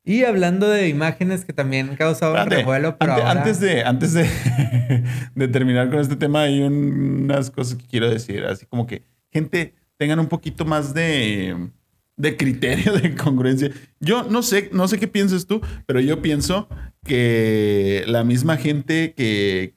Y 0.04 0.24
hablando 0.24 0.68
de 0.68 0.88
imágenes 0.88 1.44
que 1.46 1.54
también 1.54 1.96
causaban 1.96 2.50
revuelo, 2.50 2.98
pero 2.98 3.12
ante- 3.12 3.24
ahora... 3.24 3.40
antes, 3.40 3.60
de, 3.60 3.82
antes 3.84 4.12
de, 4.12 4.28
de 5.34 5.48
terminar 5.48 5.88
con 5.88 6.00
este 6.00 6.16
tema, 6.16 6.42
hay 6.42 6.60
un- 6.62 7.22
unas 7.24 7.50
cosas 7.50 7.76
que 7.78 7.86
quiero 7.86 8.10
decir. 8.10 8.44
Así 8.44 8.66
como 8.66 8.86
que, 8.86 9.04
gente, 9.30 9.74
tengan 9.96 10.18
un 10.18 10.26
poquito 10.26 10.64
más 10.66 10.92
de, 10.92 11.70
de 12.16 12.36
criterio, 12.36 12.92
de 12.92 13.14
congruencia. 13.14 13.70
Yo 14.00 14.22
no 14.24 14.42
sé, 14.42 14.70
no 14.72 14.86
sé 14.88 14.98
qué 14.98 15.08
piensas 15.08 15.46
tú, 15.46 15.60
pero 15.86 16.00
yo 16.00 16.22
pienso 16.22 16.68
que 17.04 18.04
la 18.06 18.24
misma 18.24 18.56
gente 18.56 19.14
que, 19.14 19.74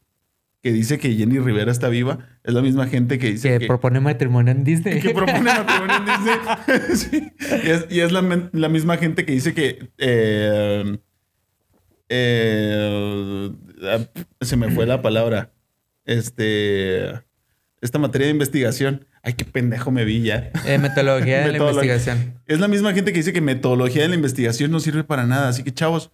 que 0.62 0.72
dice 0.72 0.98
que 1.00 1.13
Jenny 1.15 1.39
Rivera 1.39 1.72
está 1.72 1.89
viva 1.89 2.20
es 2.44 2.53
la 2.53 2.62
misma 2.62 2.88
gente 2.88 3.17
que 3.20 3.32
dice 3.32 3.50
que 3.53 3.60
que, 3.60 3.67
propone 3.67 4.00
matrimonio 4.00 4.51
en 4.53 4.63
Disney. 4.63 5.01
que 5.01 5.10
propone 5.10 5.41
matrimonio 5.41 5.96
en 5.98 6.06
Disney. 6.06 6.96
Sí. 6.96 7.32
Y 7.65 7.70
es, 7.70 7.86
y 7.89 8.00
es 8.01 8.12
la, 8.12 8.22
men- 8.22 8.50
la 8.53 8.70
misma 8.70 8.98
gente 8.98 9.25
que 9.25 9.32
dice 9.34 9.53
que. 9.53 9.89
eh, 9.98 10.98
eh, 12.10 13.51
ah, 13.84 14.00
se 14.41 14.56
me 14.58 14.70
fue 14.72 14.86
la 14.86 15.01
palabra. 15.01 15.51
Este. 16.06 17.10
Esta 17.82 18.00
materia 18.00 18.27
de 18.27 18.32
investigación. 18.32 19.06
Ay, 19.27 19.34
qué 19.34 19.43
pendejo 19.43 19.91
me 19.91 20.05
vi 20.05 20.22
ya. 20.22 20.51
Eh, 20.65 20.77
metodología 20.77 21.46
de 21.46 21.51
la 21.51 21.57
investigación. 21.57 22.39
Es 22.46 22.62
la 22.62 22.69
misma 22.69 22.93
gente 22.93 23.12
que 23.12 23.19
dice 23.19 23.34
que 23.34 23.41
metodología 23.41 24.03
de 24.03 24.07
la 24.07 24.15
investigación 24.15 24.72
no 24.72 24.79
sirve 24.79 25.03
para 25.03 25.25
nada. 25.25 25.50
Así 25.50 25.63
que, 25.63 25.74
chavos, 25.74 26.12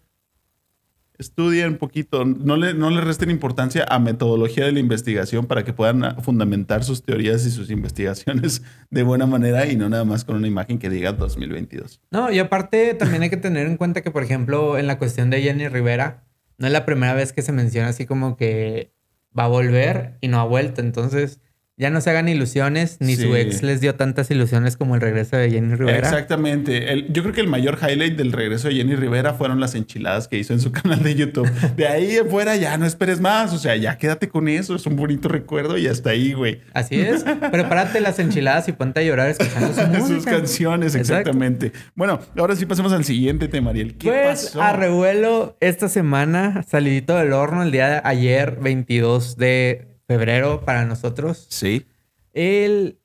estudien 1.20 1.74
un 1.74 1.78
poquito. 1.78 2.26
No 2.26 2.58
le, 2.58 2.74
no 2.74 2.90
le 2.90 3.02
resten 3.02 3.30
importancia 3.30 3.86
a 3.88 4.00
metodología 4.00 4.66
de 4.66 4.72
la 4.72 4.80
investigación 4.80 5.46
para 5.46 5.64
que 5.64 5.74
puedan 5.74 6.24
fundamentar 6.24 6.84
sus 6.84 7.04
teorías 7.04 7.46
y 7.46 7.52
sus 7.52 7.70
investigaciones 7.70 8.64
de 8.90 9.04
buena 9.04 9.28
manera 9.28 9.68
y 9.68 9.76
no 9.76 9.90
nada 9.90 10.06
más 10.06 10.26
con 10.26 10.38
una 10.38 10.48
imagen 10.48 10.80
que 10.80 10.90
diga 10.90 11.12
2022. 11.14 12.02
No, 12.10 12.32
y 12.32 12.40
aparte 12.40 12.96
también 12.96 13.22
hay 13.22 13.30
que 13.30 13.38
tener 13.38 13.68
en 13.68 13.78
cuenta 13.78 14.02
que, 14.02 14.10
por 14.10 14.24
ejemplo, 14.24 14.80
en 14.80 14.88
la 14.88 14.98
cuestión 14.98 15.30
de 15.30 15.40
Jenny 15.40 15.68
Rivera, 15.68 16.24
no 16.58 16.66
es 16.66 16.74
la 16.74 16.84
primera 16.84 17.14
vez 17.14 17.32
que 17.32 17.44
se 17.44 17.52
menciona 17.52 17.90
así 17.90 18.08
como 18.08 18.38
que 18.38 18.92
va 19.38 19.44
a 19.44 19.50
volver 19.50 20.18
y 20.20 20.30
no 20.30 20.40
ha 20.40 20.46
vuelto. 20.46 20.82
Entonces, 20.82 21.40
Ya 21.76 21.90
no 21.90 22.02
se 22.02 22.12
hagan 22.12 22.30
ilusiones, 22.30 22.98
ni 23.00 23.16
su 23.16 23.36
ex 23.36 23.64
les 23.64 23.82
dio 23.82 23.96
tantas 23.96 24.30
ilusiones 24.30 24.78
como 24.78 24.94
el 24.94 25.02
regreso 25.02 25.38
de 25.38 25.50
Jenny 25.50 25.74
Rivera. 25.74 25.98
Exactamente. 26.08 26.94
El- 26.94 27.12
yo 27.12 27.24
creo 27.24 27.34
que 27.34 27.42
el 27.42 27.48
mayor 27.48 27.80
highlight 27.82 28.16
del 28.16 28.32
regreso 28.32 28.68
de 28.68 28.76
Jenny 28.76 28.96
Rivera 28.96 29.34
fueron 29.34 29.60
las 29.60 29.74
enchiladas 29.74 30.28
que 30.28 30.38
hizo 30.38 30.54
en 30.54 30.60
su 30.60 30.72
canal 30.72 31.02
de 31.02 31.16
YouTube. 31.16 31.50
De 31.76 31.88
ahí 31.88 32.18
en 32.18 32.30
fuera 32.30 32.56
ya 32.58 32.78
no 32.78 32.86
esperes 32.86 33.20
más. 33.20 33.54
O 33.54 33.58
sea, 33.58 33.76
ya 33.76 33.98
quédate 33.98 34.30
con 34.30 34.48
eso. 34.50 34.76
Es 34.76 34.86
un 34.86 34.96
bonito 34.96 35.30
recuerdo 35.30 35.76
y 35.80 35.88
hasta 35.88 36.12
ahí, 36.12 36.34
güey. 36.34 36.62
Así 36.76 37.00
es. 37.02 37.24
Prepárate 37.24 38.02
las 38.02 38.20
enchiladas 38.20 38.68
y 38.68 38.74
ponte 38.74 39.00
a 39.00 39.04
llorar 39.04 39.30
escuchando 39.30 39.74
su 39.74 39.82
música. 39.88 40.08
Sus 40.08 40.26
canciones, 40.26 40.94
Exacto. 40.94 41.22
exactamente. 41.32 41.72
Bueno, 41.96 42.20
ahora 42.38 42.56
sí 42.56 42.68
pasemos 42.68 42.94
al 42.94 43.04
siguiente 43.04 43.48
tema, 43.48 43.72
Ariel. 43.72 43.96
¿Qué 43.98 44.10
Pues 44.12 44.44
pasó? 44.46 44.62
a 44.62 44.74
revuelo 44.74 45.58
esta 45.60 45.90
semana, 45.90 46.64
salidito 46.70 47.18
del 47.18 47.34
horno 47.34 47.64
el 47.64 47.72
día 47.72 47.90
de 47.90 48.02
ayer, 48.04 48.60
22 48.62 49.38
de 49.38 49.88
febrero 50.08 50.64
para 50.66 50.86
nosotros. 50.86 51.48
Sí. 51.50 51.86
El, 52.34 53.00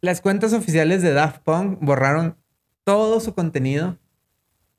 las 0.00 0.20
cuentas 0.20 0.52
oficiales 0.52 1.02
de 1.02 1.12
Daft 1.12 1.42
Punk 1.42 1.78
borraron 1.80 2.36
todo 2.84 3.20
su 3.20 3.34
contenido 3.34 3.98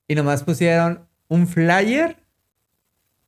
y 0.08 0.16
nomás 0.16 0.44
pusieron 0.44 1.08
un 1.28 1.48
flyer 1.48 2.18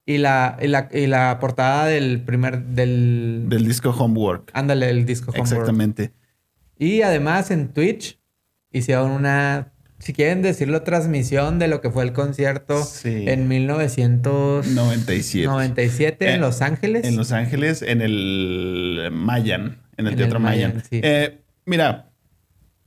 y 0.05 0.17
la, 0.17 0.57
y 0.61 0.67
la, 0.67 0.89
y 0.91 1.07
la 1.07 1.39
portada 1.39 1.85
del 1.85 2.21
primer, 2.23 2.63
del... 2.63 3.45
Del 3.47 3.67
disco 3.67 3.89
Homework. 3.89 4.51
ándale, 4.53 4.89
el 4.89 5.05
disco 5.05 5.31
Homework. 5.31 5.51
Exactamente. 5.51 6.13
Y 6.77 7.01
además 7.01 7.51
en 7.51 7.69
Twitch 7.69 8.19
hicieron 8.71 9.11
una, 9.11 9.73
si 9.99 10.13
quieren 10.13 10.41
decirlo, 10.41 10.81
transmisión 10.83 11.59
de 11.59 11.67
lo 11.67 11.81
que 11.81 11.89
fue 11.89 12.03
el 12.03 12.13
concierto 12.13 12.83
Sí. 12.83 13.25
en 13.27 13.47
1997 13.47 15.55
97. 15.55 16.27
en 16.29 16.35
Eh, 16.35 16.37
Los 16.39 16.61
Ángeles. 16.61 17.05
En 17.05 17.15
Los 17.15 17.31
Ángeles, 17.31 17.81
en 17.81 18.01
el 18.01 19.09
Mayan, 19.11 19.77
en 19.97 20.07
el 20.07 20.13
En 20.13 20.17
Teatro 20.17 20.37
el 20.37 20.43
Mayan. 20.43 20.71
Mayan, 20.75 20.83
sí. 20.89 20.99
Eh, 21.03 21.39
mira, 21.65 22.11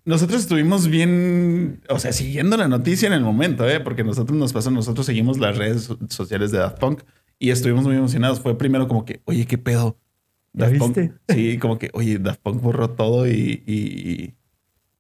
nosotros 0.05 0.41
estuvimos 0.43 0.89
bien, 0.89 1.81
o 1.89 1.99
sea, 1.99 2.13
siguiendo 2.13 2.57
la 2.57 2.69
noticia 2.69 3.07
en 3.07 3.13
el 3.13 3.21
momento, 3.21 3.69
¿eh? 3.69 3.81
porque 3.81 4.05
nosotros 4.05 4.37
nos 4.39 4.53
pasó, 4.53 4.71
nosotros 4.71 5.07
seguimos 5.07 5.39
las 5.39 5.57
redes 5.57 5.83
so- 5.85 5.99
sociales 6.09 6.51
de 6.51 6.59
Daft 6.59 6.79
Punk 6.79 7.03
y 7.39 7.51
estuvimos 7.51 7.85
muy 7.85 7.97
emocionados. 7.97 8.41
Fue 8.41 8.57
primero 8.57 8.89
como 8.89 9.05
que, 9.05 9.21
oye, 9.25 9.47
¿qué 9.47 9.59
pedo? 9.59 9.99
¿Ya 10.55 10.67
Daft 10.67 10.79
Punk- 10.79 10.97
viste? 10.97 11.13
sí, 11.29 11.59
como 11.59 11.79
que, 11.79 11.91
oye, 11.93 12.19
Daft 12.19 12.41
Punk 12.41 12.63
borró 12.63 12.91
todo 12.91 13.29
y, 13.29 13.63
y, 13.67 13.75
y- 13.75 14.35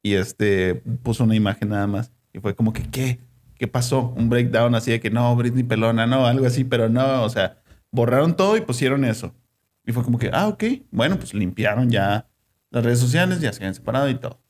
y, 0.02 0.14
este 0.14 0.76
puso 1.02 1.24
una 1.24 1.34
imagen 1.34 1.70
nada 1.70 1.86
más. 1.86 2.12
Y 2.32 2.40
fue 2.40 2.54
como 2.54 2.72
que, 2.72 2.82
¿qué? 2.82 3.20
¿Qué 3.56 3.66
pasó? 3.66 4.14
Un 4.16 4.28
breakdown 4.28 4.74
así 4.74 4.90
de 4.90 5.00
que 5.00 5.10
no, 5.10 5.34
Britney 5.36 5.64
Pelona, 5.64 6.06
no, 6.06 6.26
algo 6.26 6.46
así, 6.46 6.64
pero 6.64 6.88
no, 6.88 7.24
o 7.24 7.28
sea, 7.28 7.58
borraron 7.90 8.36
todo 8.36 8.56
y 8.56 8.60
pusieron 8.60 9.04
eso. 9.04 9.34
Y 9.84 9.92
fue 9.92 10.04
como 10.04 10.18
que, 10.18 10.30
ah, 10.32 10.48
ok, 10.48 10.64
bueno, 10.90 11.16
pues 11.16 11.34
limpiaron 11.34 11.90
ya 11.90 12.28
las 12.70 12.84
redes 12.84 13.00
sociales, 13.00 13.40
ya 13.40 13.52
se 13.52 13.58
habían 13.58 13.74
separado 13.74 14.08
y 14.08 14.14
todo. 14.14 14.40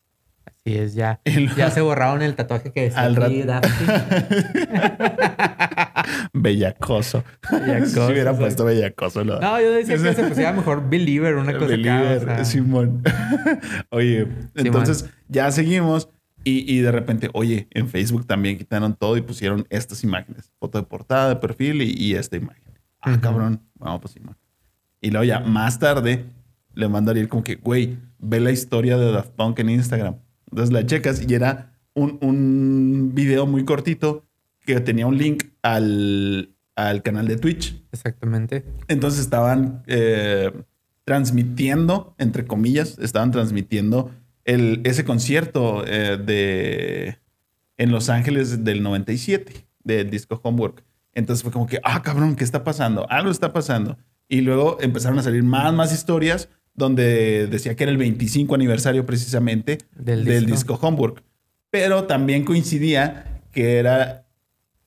Así 0.64 0.76
es, 0.78 0.95
ya. 0.95 1.21
Ya 1.57 1.71
se 1.71 1.81
borraron 1.81 2.23
el 2.23 2.35
tatuaje 2.35 2.73
que 2.73 2.83
decía 2.83 3.00
Al 3.02 3.17
rato. 3.17 3.33
Bellacoso. 6.33 7.25
Bellacoso, 7.50 8.07
si 8.07 8.12
hubiera 8.12 8.37
puesto 8.37 8.64
bellacoso. 8.64 9.25
lo- 9.25 9.40
No, 9.40 9.61
yo 9.61 9.73
decía 9.73 9.97
que 9.97 10.14
se 10.14 10.25
pusiera 10.25 10.52
mejor 10.52 10.88
Believer, 10.88 11.37
una 11.37 11.52
cosa 11.55 11.67
Believer, 11.67 12.19
o 12.19 12.25
sea. 12.25 12.45
Simón. 12.45 13.02
oye, 13.90 14.28
entonces 14.55 15.09
ya 15.28 15.50
seguimos 15.50 16.09
y, 16.45 16.73
y 16.73 16.81
de 16.81 16.93
repente, 16.93 17.31
oye, 17.35 17.67
en 17.73 17.88
Facebook 17.88 18.26
también 18.26 18.57
quitaron 18.59 18.95
todo 18.95 19.17
y 19.17 19.23
pusieron 19.23 19.67
estas 19.71 20.05
imágenes. 20.05 20.52
Foto 20.59 20.78
de 20.78 20.85
portada, 20.87 21.28
de 21.31 21.37
perfil 21.37 21.83
y, 21.83 21.93
y 21.97 22.14
esta 22.14 22.37
imagen. 22.37 22.62
Ah, 23.00 23.19
cabrón. 23.21 23.61
Vamos, 23.75 24.00
pues 24.00 24.14
Simón. 24.14 24.37
Y 25.00 25.11
luego 25.11 25.25
ya 25.25 25.40
más 25.40 25.78
tarde 25.78 26.25
le 26.75 26.88
mando 26.88 27.11
a 27.11 27.12
Ariel 27.12 27.28
como 27.28 27.45
que, 27.45 27.57
güey, 27.57 27.99
ve 28.19 28.40
la 28.40 28.50
historia 28.50 28.97
de 28.97 29.12
Daft 29.12 29.31
Punk 29.31 29.59
en 29.59 29.71
Instagram. 29.71 30.17
Entonces 30.50 30.73
la 30.73 30.87
checas 30.87 31.23
y 31.26 31.35
era 31.35 31.73
un, 31.95 32.19
un 32.21 33.12
video 33.14 33.47
muy 33.47 33.64
cortito 33.64 34.25
que 34.64 34.81
tenía 34.81 35.07
un 35.07 35.17
link 35.17 35.45
al, 35.62 36.55
al 36.76 37.02
canal 37.02 37.26
de 37.26 37.37
Twitch. 37.37 37.83
Exactamente. 37.90 38.64
Entonces 38.87 39.21
estaban 39.21 39.83
eh, 39.87 40.52
transmitiendo, 41.05 42.14
entre 42.19 42.47
comillas, 42.47 42.99
estaban 42.99 43.31
transmitiendo 43.31 44.11
el, 44.45 44.83
ese 44.85 45.05
concierto 45.05 45.85
eh, 45.87 46.19
de 46.19 47.19
en 47.78 47.93
Los 47.93 48.11
Ángeles 48.11 48.64
del 48.64 48.83
97, 48.83 49.67
del 49.85 50.11
disco 50.11 50.40
Homework. 50.43 50.85
Entonces 51.14 51.43
fue 51.43 51.52
como 51.52 51.67
que, 51.67 51.81
ah, 51.83 52.02
cabrón, 52.02 52.37
¿qué 52.37 52.45
está 52.45 52.62
pasando? 52.62 53.09
Algo 53.09 53.31
está 53.31 53.52
pasando. 53.52 53.97
Y 54.28 54.43
luego 54.43 54.78
empezaron 54.81 55.19
a 55.19 55.23
salir 55.23 55.43
más, 55.43 55.73
más 55.73 55.95
historias 55.95 56.49
donde 56.78 57.47
decía 57.49 57.75
que 57.76 57.82
era 57.85 57.90
el 57.92 57.99
25 57.99 58.54
aniversario 58.54 59.04
precisamente 59.04 59.78
Del 59.97 60.25
del, 60.25 60.47
disco. 60.47 60.75
disco 60.75 60.87
Homework. 60.87 61.23
Pero 61.70 62.04
también 62.04 62.44
coincidía 62.44 63.42
que 63.52 63.78
era 63.78 64.26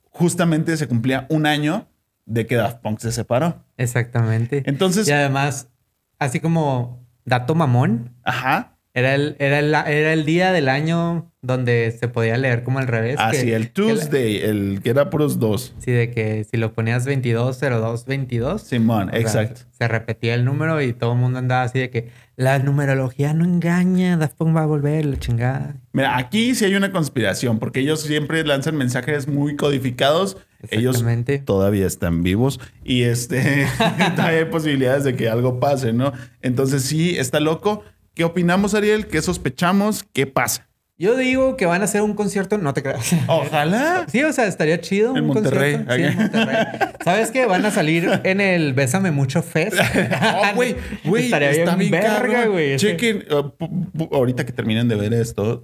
justamente 0.09 0.75
se 0.77 0.87
cumplía 0.87 1.27
un 1.29 1.45
año 1.45 1.87
de 2.25 2.45
que 2.47 2.55
Daft 2.55 2.81
Punk 2.81 2.99
se 2.99 3.11
separó. 3.11 3.63
Exactamente. 3.77 4.63
Entonces, 4.65 5.07
Y 5.07 5.11
además, 5.11 5.69
así 6.17 6.39
como 6.39 7.05
dato 7.25 7.55
mamón, 7.55 8.15
ajá, 8.23 8.70
era 8.93 9.15
el, 9.15 9.35
era 9.39 9.59
el, 9.59 9.73
era 9.73 10.13
el 10.13 10.25
día 10.25 10.51
del 10.51 10.67
año 10.67 11.31
donde 11.41 11.95
se 11.97 12.07
podía 12.07 12.37
leer 12.37 12.63
como 12.63 12.79
al 12.79 12.87
revés. 12.87 13.15
así 13.19 13.45
que- 13.45 13.55
el 13.55 13.71
que 13.71 13.81
la- 13.81 13.87
Tuesday, 13.95 14.37
el 14.37 14.79
que 14.83 14.89
era 14.89 15.09
puros 15.09 15.39
dos. 15.39 15.73
Sí, 15.79 15.91
de 15.91 16.11
que 16.11 16.43
si 16.49 16.57
lo 16.57 16.73
ponías 16.73 17.05
22, 17.05 17.57
02, 17.59 18.05
22. 18.05 18.61
Simón, 18.61 19.07
o 19.07 19.11
sea, 19.11 19.19
exacto. 19.21 19.61
se 19.71 19.87
repetía 19.87 20.35
el 20.35 20.43
número 20.45 20.81
y 20.81 20.93
todo 20.93 21.13
el 21.13 21.19
mundo 21.19 21.39
andaba 21.39 21.63
así 21.63 21.79
de 21.79 21.89
que 21.89 22.09
la 22.35 22.59
numerología 22.59 23.33
no 23.33 23.45
engaña, 23.45 24.17
Daft 24.17 24.35
Punk 24.35 24.55
va 24.55 24.63
a 24.63 24.65
volver, 24.65 25.05
la 25.05 25.17
chingada. 25.17 25.75
Mira, 25.93 26.17
aquí 26.17 26.53
sí 26.55 26.65
hay 26.65 26.75
una 26.75 26.91
conspiración, 26.91 27.59
porque 27.59 27.79
ellos 27.79 28.01
siempre 28.01 28.43
lanzan 28.43 28.75
mensajes 28.77 29.27
muy 29.27 29.55
codificados. 29.55 30.37
Ellos 30.69 31.03
todavía 31.45 31.87
están 31.87 32.21
vivos 32.21 32.59
y 32.83 33.01
este 33.03 33.65
hay 34.17 34.45
posibilidades 34.45 35.03
de 35.05 35.15
que 35.15 35.27
algo 35.27 35.59
pase, 35.59 35.91
¿no? 35.91 36.13
Entonces 36.43 36.83
sí, 36.83 37.17
está 37.17 37.39
loco. 37.39 37.83
¿Qué 38.21 38.25
opinamos, 38.25 38.75
Ariel? 38.75 39.07
¿Qué 39.07 39.19
sospechamos? 39.19 40.03
¿Qué 40.13 40.27
pasa? 40.27 40.69
Yo 40.95 41.17
digo 41.17 41.57
que 41.57 41.65
van 41.65 41.81
a 41.81 41.85
hacer 41.85 42.03
un 42.03 42.13
concierto, 42.13 42.59
no 42.59 42.71
te 42.71 42.83
creas. 42.83 43.15
Ojalá. 43.27 44.05
Sí, 44.11 44.21
o 44.21 44.31
sea, 44.31 44.45
estaría 44.45 44.79
chido. 44.79 45.17
En 45.17 45.23
un 45.23 45.29
Monterrey, 45.29 45.83
concierto. 45.83 45.95
Sí, 45.95 46.01
en 46.03 46.09
acá. 46.09 46.21
Monterrey. 46.21 46.89
¿Sabes 47.03 47.31
qué? 47.31 47.47
Van 47.47 47.65
a 47.65 47.71
salir 47.71 48.21
en 48.23 48.39
el 48.39 48.75
Bésame 48.75 49.09
Mucho 49.09 49.41
Fest. 49.41 49.73
Oh, 50.21 50.53
güey, 50.53 50.75
güey, 51.03 51.23
Estaría 51.25 51.49
está 51.49 51.75
bien 51.75 51.89
bien 51.89 52.03
verga, 52.03 52.45
güey. 52.45 52.77
Chequen, 52.77 53.25
uh, 53.31 54.15
ahorita 54.15 54.45
que 54.45 54.51
terminen 54.51 54.87
de 54.87 54.97
ver 54.97 55.15
esto, 55.15 55.63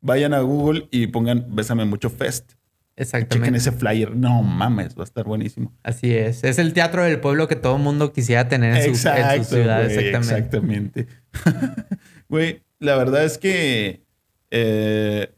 vayan 0.00 0.34
a 0.34 0.38
Google 0.38 0.86
y 0.92 1.08
pongan 1.08 1.46
Bésame 1.48 1.84
Mucho 1.84 2.10
Fest. 2.10 2.52
Chequen 2.96 3.16
Exactamente. 3.22 3.58
ese 3.58 3.72
flyer. 3.72 4.14
No 4.14 4.42
mames, 4.42 4.96
va 4.96 5.02
a 5.02 5.04
estar 5.04 5.24
buenísimo. 5.24 5.72
Así 5.82 6.14
es. 6.14 6.44
Es 6.44 6.58
el 6.58 6.72
teatro 6.72 7.02
del 7.04 7.20
pueblo 7.20 7.48
que 7.48 7.56
todo 7.56 7.78
mundo 7.78 8.12
quisiera 8.12 8.48
tener 8.48 8.76
en 8.76 8.96
su, 8.96 9.08
en 9.08 9.44
su 9.44 9.54
ciudad. 9.54 9.84
güey, 9.84 10.08
exactamente. 10.08 11.00
exactamente. 11.00 11.06
Güey, 12.28 12.62
la 12.78 12.96
verdad 12.96 13.24
es 13.24 13.36
que 13.36 14.06
eh, 14.50 15.34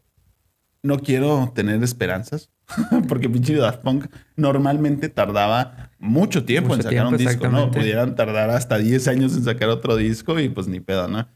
no 0.81 0.99
quiero 0.99 1.51
tener 1.53 1.83
esperanzas. 1.83 2.51
Porque 3.07 3.29
pinche 3.29 3.53
Daft 3.55 3.81
Punk 3.81 4.07
normalmente 4.35 5.09
tardaba 5.09 5.91
mucho 5.99 6.45
tiempo 6.45 6.69
Mucho 6.69 6.87
en 6.87 6.93
sacar 6.93 7.07
un 7.07 7.17
tiempo, 7.17 7.31
disco, 7.31 7.47
¿no? 7.49 7.69
Pudieran 7.71 8.15
tardar 8.15 8.49
hasta 8.49 8.77
10 8.77 9.07
años 9.07 9.35
en 9.35 9.43
sacar 9.43 9.69
otro 9.69 9.95
disco 9.95 10.39
y 10.39 10.49
pues 10.49 10.67
ni 10.67 10.79
pedo, 10.79 11.07
¿no? 11.07 11.27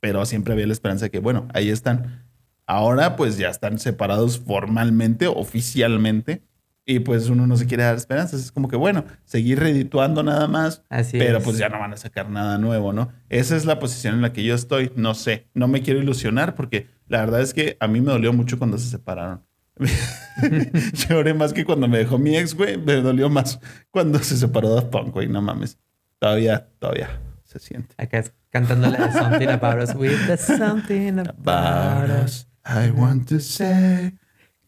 Pero 0.00 0.26
siempre 0.26 0.52
había 0.52 0.66
la 0.66 0.74
esperanza 0.74 1.06
de 1.06 1.10
que, 1.10 1.18
bueno, 1.18 1.48
ahí 1.54 1.70
están. 1.70 2.24
Ahora 2.66 3.16
pues 3.16 3.36
ya 3.36 3.50
están 3.50 3.78
separados 3.78 4.38
formalmente, 4.38 5.26
oficialmente. 5.26 6.42
Y 6.86 6.98
pues 6.98 7.30
uno 7.30 7.46
no 7.46 7.56
se 7.56 7.66
quiere 7.66 7.82
dar 7.82 7.96
esperanzas. 7.96 8.40
Es 8.40 8.52
como 8.52 8.68
que, 8.68 8.76
bueno, 8.76 9.04
seguir 9.24 9.58
redituando 9.58 10.22
nada 10.22 10.46
más. 10.48 10.82
Así 10.90 11.18
pero 11.18 11.38
es. 11.38 11.44
pues 11.44 11.56
ya 11.56 11.70
no 11.70 11.78
van 11.78 11.94
a 11.94 11.96
sacar 11.96 12.28
nada 12.28 12.58
nuevo, 12.58 12.92
¿no? 12.92 13.10
Esa 13.30 13.56
es 13.56 13.64
la 13.64 13.78
posición 13.78 14.16
en 14.16 14.22
la 14.22 14.34
que 14.34 14.44
yo 14.44 14.54
estoy. 14.54 14.92
No 14.94 15.14
sé, 15.14 15.48
no 15.54 15.66
me 15.66 15.82
quiero 15.82 16.00
ilusionar 16.00 16.54
porque 16.54 16.88
la 17.08 17.20
verdad 17.20 17.40
es 17.40 17.54
que 17.54 17.78
a 17.80 17.88
mí 17.88 18.02
me 18.02 18.12
dolió 18.12 18.34
mucho 18.34 18.58
cuando 18.58 18.76
se 18.76 18.90
separaron. 18.90 19.42
Lloré 21.08 21.32
más 21.32 21.52
que 21.52 21.64
cuando 21.64 21.88
me 21.88 21.98
dejó 21.98 22.18
mi 22.18 22.36
ex, 22.36 22.54
güey. 22.54 22.76
Me 22.76 22.96
dolió 22.96 23.30
más 23.30 23.58
cuando 23.90 24.18
se 24.18 24.36
separó 24.36 24.74
Daft 24.74 24.88
Punk, 24.88 25.12
güey. 25.14 25.28
No 25.28 25.40
mames. 25.40 25.78
Todavía, 26.18 26.68
todavía 26.78 27.18
se 27.44 27.58
siente. 27.60 27.94
Acá 27.98 28.18
es 28.18 28.32
cantándole 28.50 28.98
de 28.98 29.12
Something 29.12 29.48
About 29.48 29.82
Us. 29.82 29.94
With 29.94 30.26
the 30.26 30.36
Something 30.36 31.18
About 31.20 32.24
Us. 32.24 32.46
I 32.64 32.90
want 32.90 33.28
to 33.28 33.40
say. 33.40 34.12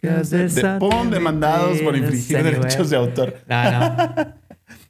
De, 0.03 0.77
pum, 0.79 1.11
demandados 1.11 1.81
por 1.81 1.97
infringir 1.97 2.43
derechos 2.43 2.91
de 2.91 2.97
autor. 2.97 3.35
No, 3.49 3.71
no. 3.71 4.35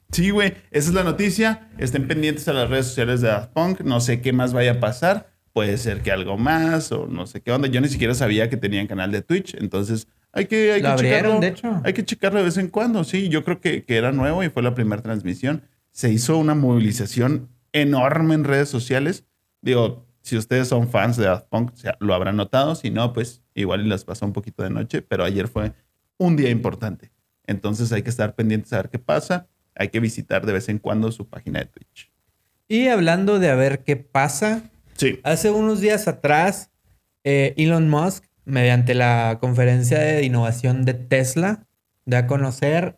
Sí, 0.09 0.29
güey, 0.29 0.53
esa 0.71 0.89
es 0.89 0.93
la 0.95 1.03
noticia. 1.03 1.69
Estén 1.77 2.07
pendientes 2.07 2.47
a 2.47 2.53
las 2.53 2.69
redes 2.69 2.87
sociales 2.87 3.19
de 3.19 3.27
Daft 3.27 3.51
Punk. 3.51 3.81
No 3.81 3.99
sé 3.99 4.21
qué 4.21 4.31
más 4.31 4.53
vaya 4.53 4.73
a 4.73 4.79
pasar. 4.79 5.29
Puede 5.51 5.77
ser 5.77 6.01
que 6.01 6.11
algo 6.11 6.37
más 6.37 6.93
o 6.93 7.07
no 7.07 7.27
sé 7.27 7.41
qué 7.41 7.51
onda. 7.51 7.67
Yo 7.67 7.81
ni 7.81 7.89
siquiera 7.89 8.13
sabía 8.13 8.49
que 8.49 8.55
tenían 8.55 8.87
canal 8.87 9.11
de 9.11 9.21
Twitch. 9.21 9.55
Entonces, 9.55 10.07
hay 10.31 10.45
que, 10.45 10.71
hay 10.71 10.81
que 10.81 10.87
abrieron, 10.87 11.21
checarlo. 11.21 11.39
de 11.41 11.47
hecho. 11.47 11.81
Hay 11.83 11.93
que 11.93 12.05
checarlo 12.05 12.39
de 12.39 12.45
vez 12.45 12.57
en 12.57 12.69
cuando. 12.69 13.03
Sí, 13.03 13.27
yo 13.27 13.43
creo 13.43 13.59
que, 13.59 13.83
que 13.83 13.97
era 13.97 14.13
nuevo 14.13 14.43
y 14.43 14.49
fue 14.49 14.63
la 14.63 14.73
primera 14.73 15.01
transmisión. 15.01 15.63
Se 15.91 16.09
hizo 16.09 16.37
una 16.37 16.55
movilización 16.55 17.49
enorme 17.73 18.35
en 18.35 18.45
redes 18.45 18.69
sociales. 18.69 19.25
Digo, 19.61 20.06
si 20.27 20.37
ustedes 20.37 20.67
son 20.67 20.89
fans 20.89 21.15
de 21.17 21.25
Daft 21.25 21.47
Punk, 21.49 21.71
lo 21.99 22.13
habrán 22.13 22.35
notado. 22.35 22.75
Si 22.75 22.89
no, 22.89 23.13
pues 23.13 23.41
igual 23.53 23.87
les 23.87 24.03
pasó 24.03 24.25
un 24.25 24.33
poquito 24.33 24.61
de 24.63 24.69
noche, 24.69 25.01
pero 25.01 25.23
ayer 25.23 25.47
fue 25.47 25.71
un 26.17 26.35
día 26.35 26.49
importante. 26.49 27.11
Entonces 27.45 27.91
hay 27.93 28.01
que 28.03 28.09
estar 28.09 28.35
pendientes 28.35 28.73
a 28.73 28.77
ver 28.77 28.89
qué 28.89 28.99
pasa. 28.99 29.47
Hay 29.75 29.87
que 29.89 29.99
visitar 29.99 30.45
de 30.45 30.53
vez 30.53 30.67
en 30.69 30.79
cuando 30.79 31.11
su 31.11 31.27
página 31.29 31.59
de 31.59 31.65
Twitch. 31.67 32.11
Y 32.67 32.87
hablando 32.87 33.39
de 33.39 33.49
a 33.49 33.55
ver 33.55 33.83
qué 33.83 33.95
pasa, 33.95 34.63
Sí. 34.97 35.19
hace 35.23 35.49
unos 35.51 35.79
días 35.79 36.07
atrás, 36.07 36.71
eh, 37.23 37.53
Elon 37.55 37.89
Musk, 37.89 38.25
mediante 38.43 38.95
la 38.95 39.37
conferencia 39.39 39.99
de 39.99 40.23
innovación 40.23 40.83
de 40.83 40.93
Tesla, 40.95 41.65
da 42.05 42.19
a 42.19 42.27
conocer 42.27 42.97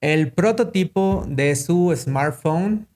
el 0.00 0.32
prototipo 0.32 1.24
de 1.28 1.54
su 1.56 1.94
smartphone. 1.96 2.88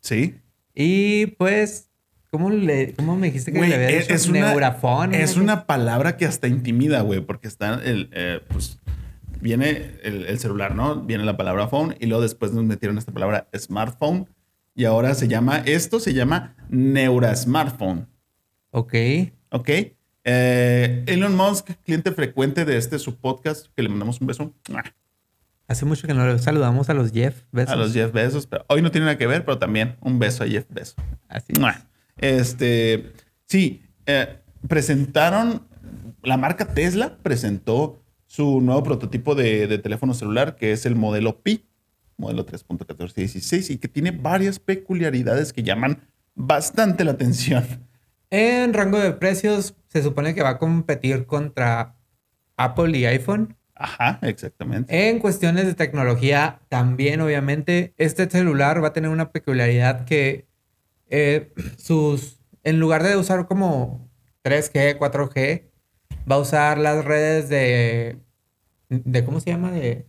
Sí. 0.00 0.34
Y 0.74 1.26
pues, 1.38 1.87
¿cómo, 2.30 2.50
le, 2.50 2.94
cómo 2.94 3.16
me 3.16 3.28
dijiste 3.28 3.52
que 3.52 3.58
Güey, 3.58 3.70
le 3.70 3.76
había 3.76 3.88
es, 3.90 4.08
dicho? 4.08 4.14
es 4.14 4.28
una, 4.28 4.52
es 5.12 5.36
una 5.36 5.66
palabra 5.66 6.16
que 6.16 6.24
hasta 6.26 6.48
intimida, 6.48 7.00
güey, 7.02 7.20
porque 7.20 7.48
está 7.48 7.74
el, 7.84 8.10
eh, 8.12 8.40
pues, 8.48 8.78
viene 9.40 9.92
el, 10.02 10.26
el 10.26 10.38
celular, 10.38 10.74
¿no? 10.74 11.02
Viene 11.02 11.24
la 11.24 11.36
palabra 11.36 11.68
phone 11.68 11.96
y 12.00 12.06
luego 12.06 12.22
después 12.22 12.52
nos 12.52 12.64
metieron 12.64 12.98
esta 12.98 13.12
palabra 13.12 13.48
smartphone 13.56 14.28
y 14.74 14.84
ahora 14.84 15.14
se 15.14 15.26
llama, 15.28 15.58
esto 15.66 15.98
se 16.00 16.14
llama 16.14 16.54
neurasmartphone, 16.68 18.06
Ok. 18.70 18.94
¿ok? 19.50 19.68
Eh, 20.24 21.04
Elon 21.06 21.34
Musk, 21.34 21.70
cliente 21.84 22.12
frecuente 22.12 22.64
de 22.64 22.76
este 22.76 22.98
su 22.98 23.16
podcast, 23.16 23.66
que 23.74 23.82
le 23.82 23.88
mandamos 23.88 24.20
un 24.20 24.26
beso. 24.26 24.52
Hace 25.66 25.84
mucho 25.86 26.06
que 26.06 26.14
no 26.14 26.26
le 26.26 26.38
saludamos 26.38 26.88
a 26.90 26.94
los 26.94 27.12
Jeff. 27.12 27.42
Besos. 27.50 27.72
a 27.72 27.76
los 27.76 27.92
Jeff 27.94 28.12
Bezos, 28.12 28.46
pero 28.46 28.64
hoy 28.68 28.82
no 28.82 28.90
tiene 28.90 29.06
nada 29.06 29.18
que 29.18 29.26
ver, 29.26 29.44
pero 29.44 29.58
también 29.58 29.96
un 30.00 30.18
beso 30.18 30.44
a 30.44 30.46
Jeff 30.46 30.66
Bezos. 30.68 30.96
Así. 31.28 31.52
¡Mua! 31.58 31.87
Este, 32.18 33.12
sí, 33.46 33.82
eh, 34.06 34.38
presentaron, 34.66 35.66
la 36.22 36.36
marca 36.36 36.74
Tesla 36.74 37.16
presentó 37.22 38.02
su 38.26 38.60
nuevo 38.60 38.82
prototipo 38.82 39.34
de, 39.34 39.66
de 39.66 39.78
teléfono 39.78 40.14
celular, 40.14 40.56
que 40.56 40.72
es 40.72 40.84
el 40.86 40.94
modelo 40.94 41.40
Pi, 41.42 41.64
modelo 42.16 42.44
3.1416, 42.44 43.70
y 43.70 43.78
que 43.78 43.88
tiene 43.88 44.10
varias 44.10 44.58
peculiaridades 44.58 45.52
que 45.52 45.62
llaman 45.62 46.08
bastante 46.34 47.04
la 47.04 47.12
atención. 47.12 47.64
En 48.30 48.74
rango 48.74 48.98
de 48.98 49.12
precios, 49.12 49.74
se 49.88 50.02
supone 50.02 50.34
que 50.34 50.42
va 50.42 50.50
a 50.50 50.58
competir 50.58 51.24
contra 51.26 51.96
Apple 52.56 52.98
y 52.98 53.06
iPhone. 53.06 53.56
Ajá, 53.74 54.18
exactamente. 54.22 55.08
En 55.08 55.20
cuestiones 55.20 55.66
de 55.66 55.74
tecnología, 55.74 56.60
también 56.68 57.20
obviamente, 57.20 57.94
este 57.96 58.28
celular 58.28 58.82
va 58.82 58.88
a 58.88 58.92
tener 58.92 59.10
una 59.10 59.30
peculiaridad 59.30 60.04
que 60.04 60.47
eh, 61.08 61.52
sus, 61.76 62.40
en 62.64 62.80
lugar 62.80 63.02
de 63.02 63.16
usar 63.16 63.46
como 63.46 64.08
3G, 64.44 64.98
4G, 64.98 65.64
va 66.30 66.36
a 66.36 66.38
usar 66.38 66.78
las 66.78 67.04
redes 67.04 67.48
de, 67.48 68.18
de 68.88 69.24
¿cómo 69.24 69.40
se 69.40 69.50
llama? 69.50 69.70
De, 69.72 70.06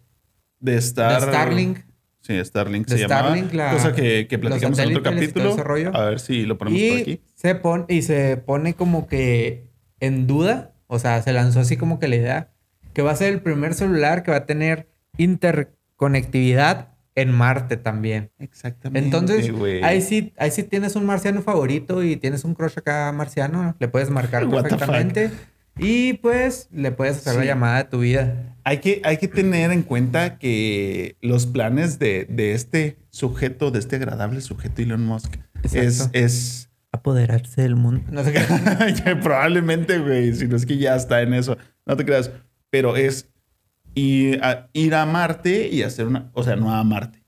De, 0.60 0.76
Star, 0.78 1.22
de 1.22 1.28
Starlink. 1.28 1.80
Sí, 2.22 2.44
Starlink 2.44 2.88
De 2.88 2.98
se 2.98 3.02
llamaba. 3.08 3.30
Starlink, 3.30 3.54
la- 3.54 3.72
cosa 3.72 3.94
que, 3.94 4.28
platicamos 4.40 4.78
en 4.80 4.90
otro 4.90 5.04
capítulo. 5.04 5.56
A 5.94 6.06
ver 6.06 6.20
si 6.20 6.46
lo 6.46 6.58
ponemos 6.58 6.80
por 6.80 6.88
Y 6.98 7.02
aquí. 7.02 7.22
se, 7.36 7.56
pone, 7.56 7.86
y 7.88 8.02
se 8.02 8.38
pone 8.38 8.74
como 8.74 9.08
que 9.08 9.68
en 10.00 10.28
duda, 10.28 10.74
o 10.88 11.00
sea, 11.00 11.22
se 11.22 11.34
lanzó 11.34 11.62
así 11.62 11.78
como 11.78 11.98
que 12.00 12.08
la 12.08 12.16
idea, 12.18 12.52
que 12.94 13.02
va 13.02 13.12
a 13.12 13.16
ser 13.16 13.32
el 13.34 13.42
primer 13.42 13.74
celular 13.74 14.24
que 14.24 14.32
va 14.32 14.38
a 14.38 14.46
tener 14.46 14.90
interconectividad 15.18 16.89
en 17.22 17.32
Marte 17.32 17.78
también. 17.78 18.32
Exactamente. 18.40 19.06
Entonces, 19.06 19.52
ahí 19.84 20.02
sí, 20.02 20.34
ahí 20.38 20.52
sí 20.52 20.64
tienes 20.64 20.96
un 20.96 21.06
marciano 21.06 21.42
favorito 21.42 22.04
y 22.04 22.16
tienes 22.16 22.44
un 22.44 22.54
crush 22.54 22.78
acá 22.78 23.12
marciano, 23.12 23.76
le 23.80 23.88
puedes 23.88 24.10
marcar 24.10 24.46
What 24.46 24.64
perfectamente. 24.64 25.32
Y 25.78 26.14
pues 26.14 26.68
le 26.74 26.92
puedes 26.92 27.18
hacer 27.18 27.36
la 27.36 27.46
llamada 27.46 27.78
de 27.78 27.84
tu 27.86 28.00
vida. 28.00 28.58
Hay 28.66 28.80
que, 28.80 29.02
hay 29.06 29.18
que 29.18 29.30
tener 29.30 29.72
en 29.72 29.84
cuenta 29.84 30.38
que 30.38 31.16
los 31.22 31.46
planes 31.46 32.00
de, 32.00 32.26
de 32.30 32.54
este 32.54 32.98
sujeto, 33.12 33.72
de 33.72 33.80
este 33.80 33.96
agradable 33.96 34.42
sujeto 34.42 34.82
Elon 34.82 35.06
Musk, 35.06 35.38
es, 35.64 35.76
Exacto. 35.76 36.20
es 36.20 36.70
Apoderarse 36.92 37.62
del 37.62 37.76
mundo. 37.76 38.04
No 38.12 38.24
sé 38.24 38.34
qué. 38.34 39.16
probablemente, 39.24 40.00
güey, 40.00 40.34
si 40.34 40.48
no 40.48 40.56
es 40.56 40.66
que 40.66 40.78
ya 40.78 40.96
está 40.96 41.22
en 41.22 41.36
eso, 41.36 41.56
no 41.86 41.96
te 41.96 42.04
creas, 42.04 42.32
pero 42.72 42.98
es 42.98 43.29
ir 44.00 44.44
a, 44.44 44.68
ir 44.74 44.96
a 44.96 45.06
Marte 45.06 45.68
y 45.72 45.84
hacer 45.84 46.08
una, 46.08 46.30
o 46.34 46.44
sea, 46.44 46.56
no 46.56 46.74
a 46.74 46.84
Marte. 46.84 47.20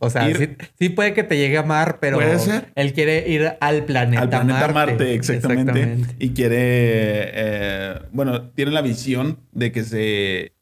O 0.00 0.10
sea, 0.10 0.28
Ir- 0.30 0.36
sí, 0.60 0.68
sí 0.78 0.88
puede 0.90 1.12
que 1.12 1.24
te 1.24 1.36
llegue 1.36 1.58
a 1.58 1.64
Mar, 1.64 1.98
pero 2.00 2.18
Puede 2.18 2.38
ser. 2.38 2.70
él 2.76 2.92
quiere 2.92 3.28
ir 3.28 3.52
al 3.60 3.84
planeta, 3.84 4.22
al 4.22 4.28
planeta 4.28 4.58
Marte, 4.60 4.72
Marte. 4.74 5.14
exactamente, 5.14 5.70
Exactamente. 5.72 6.14
Y 6.24 6.30
quiere, 6.34 6.56
eh, 6.60 7.94
bueno, 8.12 8.50
tiene 8.50 8.70
la 8.70 8.80
visión 8.82 9.40
de 9.50 9.72
que 9.72 9.82
se, 9.82 10.52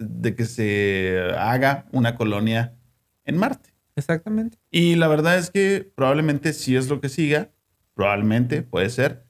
de 0.00 0.34
que 0.34 0.44
se 0.44 1.20
haga 1.38 1.86
una 1.92 2.16
colonia 2.16 2.74
en 3.24 3.36
Marte. 3.36 3.70
Exactamente. 3.96 4.58
Y 4.72 4.96
la 4.96 5.06
verdad 5.06 5.38
es 5.38 5.50
que 5.52 5.88
probablemente 5.94 6.52
sí 6.52 6.74
es 6.74 6.88
lo 6.88 7.00
que 7.00 7.08
siga, 7.08 7.50
probablemente 7.94 8.62
puede 8.62 8.90
ser, 8.90 9.23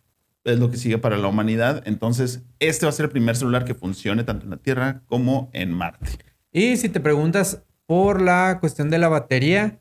es 0.44 0.58
lo 0.58 0.70
que 0.70 0.76
sigue 0.76 0.98
para 0.98 1.16
la 1.16 1.28
humanidad. 1.28 1.82
Entonces, 1.86 2.42
este 2.58 2.86
va 2.86 2.90
a 2.90 2.92
ser 2.92 3.06
el 3.06 3.10
primer 3.10 3.36
celular 3.36 3.64
que 3.64 3.74
funcione 3.74 4.24
tanto 4.24 4.44
en 4.44 4.50
la 4.50 4.56
Tierra 4.58 5.02
como 5.06 5.50
en 5.52 5.72
Marte. 5.72 6.18
Y 6.52 6.76
si 6.76 6.88
te 6.88 7.00
preguntas 7.00 7.62
por 7.86 8.20
la 8.20 8.58
cuestión 8.60 8.90
de 8.90 8.98
la 8.98 9.08
batería, 9.08 9.80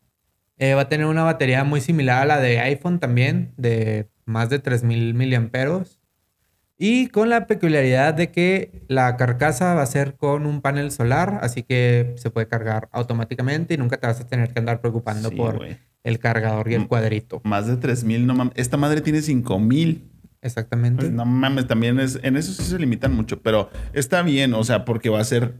eh, 0.57 0.73
va 0.73 0.81
a 0.81 0.89
tener 0.89 1.05
una 1.07 1.23
batería 1.23 1.63
muy 1.63 1.81
similar 1.81 2.21
a 2.23 2.25
la 2.25 2.39
de 2.39 2.59
iPhone 2.59 2.99
también, 2.99 3.53
de 3.57 4.07
más 4.25 4.49
de 4.49 4.59
3000 4.59 5.13
miliamperos. 5.13 5.99
Y 6.77 7.07
con 7.07 7.29
la 7.29 7.45
peculiaridad 7.47 8.13
de 8.13 8.31
que 8.31 8.83
la 8.87 9.15
carcasa 9.15 9.73
va 9.75 9.83
a 9.83 9.85
ser 9.85 10.15
con 10.15 10.45
un 10.45 10.61
panel 10.61 10.91
solar, 10.91 11.39
así 11.41 11.63
que 11.63 12.13
se 12.17 12.29
puede 12.29 12.47
cargar 12.47 12.89
automáticamente 12.91 13.73
y 13.73 13.77
nunca 13.77 13.97
te 13.97 14.07
vas 14.07 14.19
a 14.19 14.27
tener 14.27 14.51
que 14.51 14.59
andar 14.59 14.81
preocupando 14.81 15.29
Sí, 15.29 15.35
por 15.35 15.59
el 16.03 16.19
cargador 16.19 16.69
y 16.71 16.73
el 16.73 16.81
Mm. 16.81 16.87
cuadrito. 16.87 17.41
Más 17.43 17.67
de 17.67 17.77
3000, 17.77 18.25
no 18.25 18.33
mames. 18.33 18.53
Esta 18.57 18.75
madre 18.77 19.01
tiene 19.01 19.21
5000. 19.21 20.09
Exactamente. 20.43 21.01
Pues 21.01 21.11
no 21.11 21.25
mames, 21.25 21.65
también 21.67 21.99
es. 21.99 22.19
En 22.23 22.37
eso 22.37 22.51
sí 22.53 22.63
se 22.63 22.77
limitan 22.77 23.13
mucho, 23.15 23.41
pero 23.41 23.69
está 23.93 24.21
bien, 24.21 24.53
o 24.53 24.63
sea, 24.63 24.85
porque 24.85 25.09
va 25.09 25.19
a 25.19 25.23
ser 25.23 25.55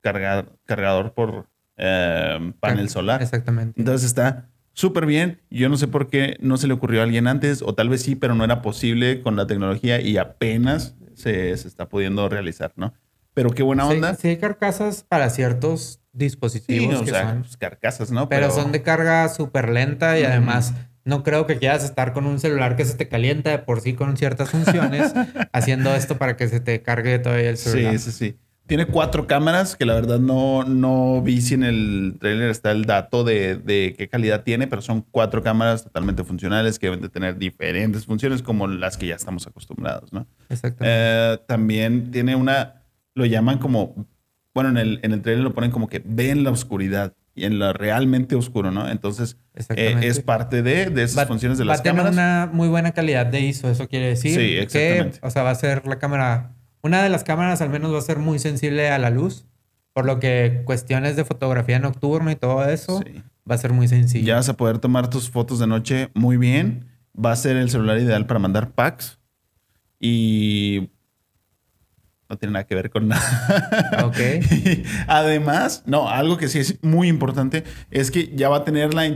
cargar, 0.00 0.52
cargador 0.64 1.14
por 1.14 1.48
eh, 1.76 2.52
panel 2.60 2.88
solar. 2.88 3.22
Exactamente. 3.22 3.80
Entonces 3.80 4.06
está 4.06 4.48
súper 4.72 5.06
bien. 5.06 5.40
Yo 5.50 5.68
no 5.68 5.76
sé 5.76 5.88
por 5.88 6.08
qué 6.08 6.36
no 6.40 6.56
se 6.56 6.66
le 6.66 6.74
ocurrió 6.74 7.00
a 7.00 7.04
alguien 7.04 7.26
antes, 7.26 7.62
o 7.62 7.74
tal 7.74 7.88
vez 7.88 8.02
sí, 8.02 8.14
pero 8.14 8.34
no 8.34 8.44
era 8.44 8.62
posible 8.62 9.22
con 9.22 9.36
la 9.36 9.46
tecnología 9.46 10.00
y 10.00 10.16
apenas 10.18 10.94
se, 11.14 11.56
se 11.56 11.68
está 11.68 11.88
pudiendo 11.88 12.28
realizar, 12.28 12.72
¿no? 12.76 12.94
Pero 13.34 13.50
qué 13.50 13.62
buena 13.62 13.86
Sí- 13.88 13.94
onda. 13.94 14.14
Sí, 14.14 14.28
hay 14.28 14.36
carcasas 14.38 15.02
para 15.02 15.28
ciertos 15.30 16.00
Sí, 16.00 16.18
dispositivos 16.18 17.02
o 17.02 17.04
que 17.04 17.10
sea, 17.10 17.28
son 17.28 17.40
pues, 17.42 17.56
carcasas, 17.58 18.10
¿no? 18.10 18.28
Pero, 18.28 18.50
son 18.50 18.72
de 18.72 18.82
carga 18.82 19.28
súper 19.28 19.68
lenta 19.68 20.18
y 20.18 20.24
además 20.24 20.72
no 21.06 21.22
creo 21.22 21.46
que 21.46 21.56
quieras 21.56 21.84
estar 21.84 22.12
con 22.12 22.26
un 22.26 22.40
celular 22.40 22.74
que 22.74 22.84
se 22.84 22.96
te 22.96 23.08
calienta 23.08 23.50
de 23.50 23.58
por 23.58 23.80
sí 23.80 23.94
con 23.94 24.16
ciertas 24.16 24.50
funciones 24.50 25.14
haciendo 25.52 25.94
esto 25.94 26.18
para 26.18 26.36
que 26.36 26.48
se 26.48 26.58
te 26.58 26.82
cargue 26.82 27.20
todavía 27.20 27.48
el 27.48 27.56
celular. 27.56 27.96
Sí, 27.96 28.10
sí, 28.10 28.12
sí. 28.12 28.36
Tiene 28.66 28.86
cuatro 28.86 29.28
cámaras 29.28 29.76
que 29.76 29.86
la 29.86 29.94
verdad 29.94 30.18
no, 30.18 30.64
no 30.64 31.22
vi 31.22 31.40
si 31.40 31.54
en 31.54 31.62
el 31.62 32.16
trailer 32.18 32.50
está 32.50 32.72
el 32.72 32.84
dato 32.84 33.22
de, 33.22 33.54
de 33.54 33.94
qué 33.96 34.08
calidad 34.08 34.42
tiene, 34.42 34.66
pero 34.66 34.82
son 34.82 35.02
cuatro 35.12 35.40
cámaras 35.44 35.84
totalmente 35.84 36.24
funcionales 36.24 36.76
que 36.80 36.86
deben 36.86 37.00
de 37.00 37.08
tener 37.08 37.38
diferentes 37.38 38.04
funciones 38.04 38.42
como 38.42 38.66
las 38.66 38.96
que 38.96 39.06
ya 39.06 39.14
estamos 39.14 39.46
acostumbrados, 39.46 40.12
¿no? 40.12 40.26
Exactamente. 40.48 40.86
Eh, 40.88 41.38
también 41.46 42.10
tiene 42.10 42.34
una, 42.34 42.82
lo 43.14 43.24
llaman 43.24 43.58
como, 43.58 44.08
bueno, 44.52 44.70
en 44.70 44.78
el, 44.78 44.98
en 45.04 45.12
el 45.12 45.22
trailer 45.22 45.44
lo 45.44 45.54
ponen 45.54 45.70
como 45.70 45.86
que 45.86 46.02
ve 46.04 46.30
en 46.30 46.42
la 46.42 46.50
oscuridad 46.50 47.14
y 47.36 47.44
en 47.44 47.58
lo 47.60 47.72
realmente 47.72 48.34
oscuro, 48.34 48.72
¿no? 48.72 48.88
Entonces, 48.88 49.36
eh, 49.76 49.96
es 50.02 50.20
parte 50.20 50.62
de, 50.62 50.86
de 50.90 51.02
esas 51.04 51.24
Va- 51.24 51.28
funciones 51.28 51.58
de 51.58 51.64
va 51.64 51.72
las 51.72 51.80
a 51.80 51.82
tener 51.84 51.96
cámaras. 51.98 52.14
una 52.14 52.50
muy 52.52 52.66
buena 52.68 52.90
calidad 52.92 53.26
de 53.26 53.40
ISO, 53.40 53.70
eso 53.70 53.86
quiere 53.88 54.08
decir 54.08 54.32
Sí, 54.32 54.36
que, 54.38 54.62
exactamente. 54.62 55.18
o 55.22 55.30
sea, 55.30 55.42
va 55.44 55.50
a 55.50 55.54
ser 55.54 55.86
la 55.86 55.98
cámara, 56.00 56.54
una 56.82 57.02
de 57.02 57.08
las 57.10 57.22
cámaras 57.22 57.60
al 57.60 57.70
menos 57.70 57.92
va 57.94 57.98
a 57.98 58.02
ser 58.02 58.18
muy 58.18 58.38
sensible 58.40 58.88
a 58.90 58.98
la 58.98 59.10
luz, 59.10 59.46
por 59.92 60.04
lo 60.06 60.18
que 60.18 60.62
cuestiones 60.64 61.14
de 61.14 61.24
fotografía 61.24 61.78
nocturna 61.78 62.32
y 62.32 62.36
todo 62.36 62.64
eso 62.68 63.02
Sí. 63.06 63.22
va 63.48 63.54
a 63.54 63.58
ser 63.58 63.72
muy 63.72 63.86
sencillo. 63.88 64.26
Ya 64.26 64.34
vas 64.36 64.48
a 64.48 64.56
poder 64.56 64.78
tomar 64.78 65.08
tus 65.10 65.30
fotos 65.30 65.58
de 65.58 65.66
noche 65.66 66.08
muy 66.14 66.36
bien. 66.38 66.86
Va 67.18 67.32
a 67.32 67.36
ser 67.36 67.56
el 67.56 67.70
celular 67.70 67.98
ideal 67.98 68.26
para 68.26 68.38
mandar 68.40 68.72
packs. 68.72 69.18
Y 69.98 70.90
no 72.28 72.36
tiene 72.36 72.52
nada 72.54 72.66
que 72.66 72.74
ver 72.74 72.90
con 72.90 73.08
nada. 73.08 74.02
Ok. 74.04 74.18
Y 74.50 74.84
Además, 75.06 75.82
no, 75.86 76.08
algo 76.08 76.36
que 76.36 76.48
sí 76.48 76.58
es 76.58 76.82
muy 76.82 77.08
importante 77.08 77.64
es 77.90 78.10
que 78.10 78.32
ya 78.34 78.48
va 78.48 78.58
a 78.58 78.64
tener 78.64 78.94
la 78.94 79.06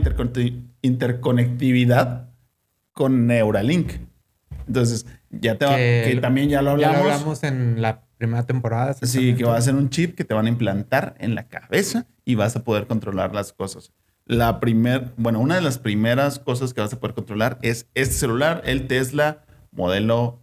interconectividad 0.81 2.29
con 2.93 3.27
Neuralink. 3.27 3.93
Entonces, 4.67 5.05
ya 5.29 5.57
te 5.57 5.65
va, 5.65 5.75
Que 5.75 6.11
que 6.13 6.21
también 6.21 6.49
ya 6.49 6.61
lo 6.61 6.77
Ya 6.77 6.87
hablamos. 6.89 7.07
lo 7.07 7.13
hablamos 7.13 7.43
en 7.43 7.81
la 7.81 8.03
primera 8.17 8.45
temporada. 8.45 8.93
Sí, 8.93 9.35
que 9.35 9.43
va 9.43 9.57
a 9.57 9.61
ser 9.61 9.75
un 9.75 9.89
chip 9.89 10.15
que 10.15 10.23
te 10.23 10.33
van 10.33 10.45
a 10.45 10.49
implantar 10.49 11.15
en 11.19 11.35
la 11.35 11.47
cabeza 11.47 12.05
y 12.25 12.35
vas 12.35 12.55
a 12.55 12.63
poder 12.63 12.87
controlar 12.87 13.33
las 13.33 13.53
cosas. 13.53 13.91
la 14.25 14.59
primer, 14.59 15.11
bueno, 15.17 15.39
una 15.39 15.55
de 15.55 15.61
las 15.61 15.77
primeras 15.79 16.39
cosas 16.39 16.73
que 16.73 16.79
vas 16.81 16.93
a 16.93 16.99
poder 16.99 17.15
controlar 17.15 17.57
es 17.63 17.87
este 17.95 18.13
celular, 18.13 18.61
el 18.65 18.87
Tesla 18.87 19.43
modelo 19.71 20.40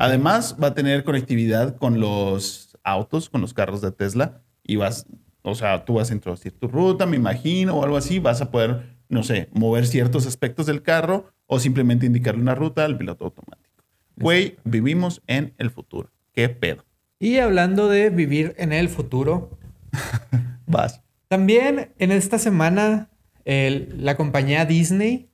Además, 0.00 0.56
va 0.62 0.68
a 0.68 0.74
tener 0.74 1.04
conectividad 1.04 1.76
con 1.76 2.00
los 2.00 2.76
autos, 2.84 3.28
con 3.30 3.40
los 3.40 3.54
carros 3.54 3.80
de 3.80 3.92
Tesla 3.92 4.42
y 4.62 4.76
vas, 4.76 5.06
o 5.42 5.54
sea, 5.54 5.84
tú 5.84 5.94
vas 5.94 6.10
a 6.10 6.14
introducir 6.14 6.52
tu 6.58 6.68
ruta, 6.68 7.06
me 7.06 7.16
imagino, 7.16 7.76
o 7.76 7.84
algo 7.84 7.96
así, 7.96 8.18
vas 8.18 8.40
a 8.40 8.50
poder, 8.50 8.96
no 9.08 9.22
sé, 9.22 9.48
mover 9.52 9.86
ciertos 9.86 10.26
aspectos 10.26 10.66
del 10.66 10.82
carro 10.82 11.26
o 11.46 11.58
simplemente 11.60 12.06
indicarle 12.06 12.40
una 12.42 12.54
ruta 12.54 12.84
al 12.84 12.96
piloto 12.98 13.24
automático. 13.26 13.82
Güey, 14.16 14.56
vivimos 14.64 15.22
en 15.26 15.54
el 15.58 15.70
futuro. 15.70 16.10
¿Qué 16.32 16.48
pedo? 16.48 16.84
Y 17.18 17.38
hablando 17.38 17.88
de 17.88 18.10
vivir 18.10 18.54
en 18.58 18.72
el 18.72 18.88
futuro, 18.88 19.58
Vas. 20.66 21.00
también 21.28 21.92
en 21.98 22.12
esta 22.12 22.38
semana 22.38 23.08
el- 23.44 23.94
la 24.04 24.16
compañía 24.16 24.64
Disney, 24.64 25.28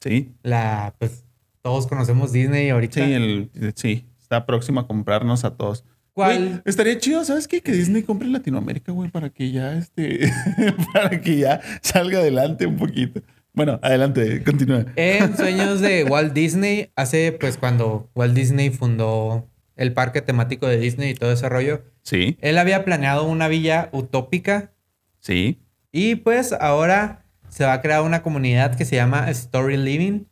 Sí. 0.00 0.34
la 0.42 0.94
pues 0.98 1.24
todos 1.62 1.86
conocemos 1.86 2.32
Disney 2.32 2.68
ahorita. 2.70 3.04
Sí, 3.04 3.12
el, 3.12 3.50
sí, 3.74 4.06
está 4.20 4.44
próximo 4.46 4.80
a 4.80 4.86
comprarnos 4.86 5.44
a 5.44 5.56
todos. 5.56 5.84
¿Cuál? 6.12 6.48
Güey, 6.48 6.60
estaría 6.66 6.98
chido, 6.98 7.24
¿sabes 7.24 7.48
qué? 7.48 7.62
Que 7.62 7.72
Disney 7.72 8.02
compre 8.02 8.28
Latinoamérica, 8.28 8.92
güey, 8.92 9.10
para 9.10 9.30
que 9.30 9.50
ya 9.50 9.74
este, 9.74 10.30
para 10.92 11.20
que 11.20 11.38
ya 11.38 11.60
salga 11.80 12.18
adelante 12.18 12.66
un 12.66 12.76
poquito. 12.76 13.22
Bueno, 13.54 13.78
adelante, 13.82 14.42
continúa. 14.44 14.86
En 14.96 15.36
sueños 15.36 15.80
de 15.80 16.04
Walt 16.04 16.32
Disney, 16.32 16.90
hace 16.96 17.32
pues 17.32 17.56
cuando 17.56 18.10
Walt 18.14 18.34
Disney 18.34 18.70
fundó 18.70 19.48
el 19.76 19.92
parque 19.92 20.20
temático 20.22 20.66
de 20.66 20.78
Disney 20.78 21.10
y 21.10 21.14
todo 21.14 21.32
ese 21.32 21.48
rollo, 21.48 21.82
Sí, 22.02 22.36
él 22.40 22.58
había 22.58 22.84
planeado 22.84 23.24
una 23.24 23.46
villa 23.46 23.88
utópica 23.92 24.72
sí, 25.20 25.62
y 25.92 26.16
pues 26.16 26.52
ahora 26.52 27.24
se 27.48 27.64
va 27.64 27.74
a 27.74 27.80
crear 27.80 28.02
una 28.02 28.22
comunidad 28.22 28.74
que 28.74 28.84
se 28.84 28.96
llama 28.96 29.30
Story 29.30 29.76
Living, 29.76 30.24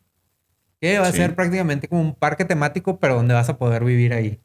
que 0.81 0.99
va 0.99 1.09
a 1.09 1.13
Sí. 1.13 1.19
ser 1.19 1.35
prácticamente 1.35 1.89
como 1.89 2.01
un 2.01 2.15
parque 2.15 2.45
temático, 2.45 2.99
pero 2.99 3.15
donde 3.17 3.35
vas 3.35 3.49
a 3.49 3.59
poder 3.59 3.85
vivir 3.85 4.13
ahí. 4.13 4.41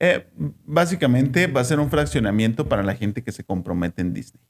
Eh, 0.00 0.26
básicamente 0.64 1.46
va 1.46 1.60
a 1.60 1.64
ser 1.64 1.78
un 1.80 1.90
fraccionamiento 1.90 2.68
para 2.68 2.82
la 2.82 2.94
gente 2.94 3.22
que 3.22 3.32
se 3.32 3.44
compromete 3.44 4.02
en 4.02 4.12
Disney. 4.12 4.42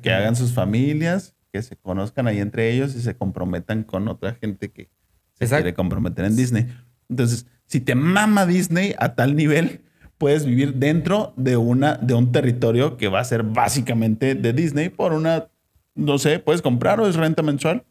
Que 0.00 0.12
hagan 0.12 0.36
sus 0.36 0.52
familias, 0.54 1.34
que 1.52 1.60
se 1.62 1.76
conozcan 1.76 2.26
ahí 2.26 2.38
entre 2.38 2.70
ellos 2.72 2.94
y 2.94 3.00
se 3.02 3.14
comprometan 3.16 3.82
con 3.84 4.08
otra 4.08 4.34
gente 4.34 4.70
que 4.70 4.88
se 5.34 5.44
Exacto. 5.44 5.64
quiere 5.64 5.74
comprometer 5.74 6.24
en 6.24 6.34
Disney. 6.36 6.66
Entonces, 7.10 7.46
si 7.66 7.80
te 7.80 7.94
mama 7.94 8.46
Disney 8.46 8.94
a 8.98 9.14
tal 9.14 9.36
nivel, 9.36 9.82
puedes 10.18 10.46
vivir 10.46 10.74
dentro 10.74 11.34
de, 11.36 11.56
una, 11.58 11.96
de 11.96 12.14
un 12.14 12.32
territorio 12.32 12.96
que 12.96 13.08
va 13.08 13.20
a 13.20 13.24
ser 13.24 13.42
básicamente 13.42 14.34
de 14.34 14.52
Disney 14.54 14.88
por 14.88 15.12
una, 15.12 15.48
no 15.94 16.16
sé, 16.18 16.38
puedes 16.38 16.62
comprar 16.62 17.00
o 17.00 17.06
es 17.06 17.16
renta 17.16 17.42
mensual. 17.42 17.84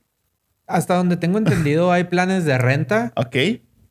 Hasta 0.67 0.95
donde 0.95 1.17
tengo 1.17 1.38
entendido 1.38 1.91
hay 1.91 2.06
planes 2.06 2.45
de 2.45 2.58
renta 2.58 3.13
Ok, 3.17 3.36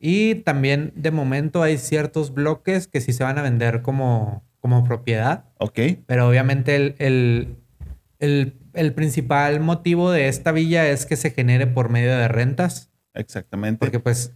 y 0.01 0.35
también 0.37 0.93
de 0.97 1.11
momento 1.11 1.63
hay 1.63 1.79
ciertos 1.79 2.35
bloques 2.35 2.89
que 2.89 3.01
sí 3.01 3.13
se 3.13 3.25
van 3.25 3.39
a 3.39 3.43
vender 3.43 3.81
como, 3.83 4.45
como 4.61 4.85
propiedad. 4.85 5.45
ok, 5.59 5.79
Pero 6.07 6.29
obviamente 6.29 6.77
el, 6.77 6.95
el, 6.99 7.57
el- 8.19 8.59
el 8.75 8.93
principal 8.93 9.61
motivo 9.61 10.11
de 10.11 10.27
esta 10.27 10.51
villa 10.51 10.89
es 10.89 11.07
que 11.07 11.15
se 11.15 11.31
genere 11.31 11.69
por 11.69 11.91
medio 11.91 12.11
de 12.17 12.27
rentas. 12.27 12.91
exactamente. 13.15 13.79
Porque 13.79 14.01
pues 14.01 14.35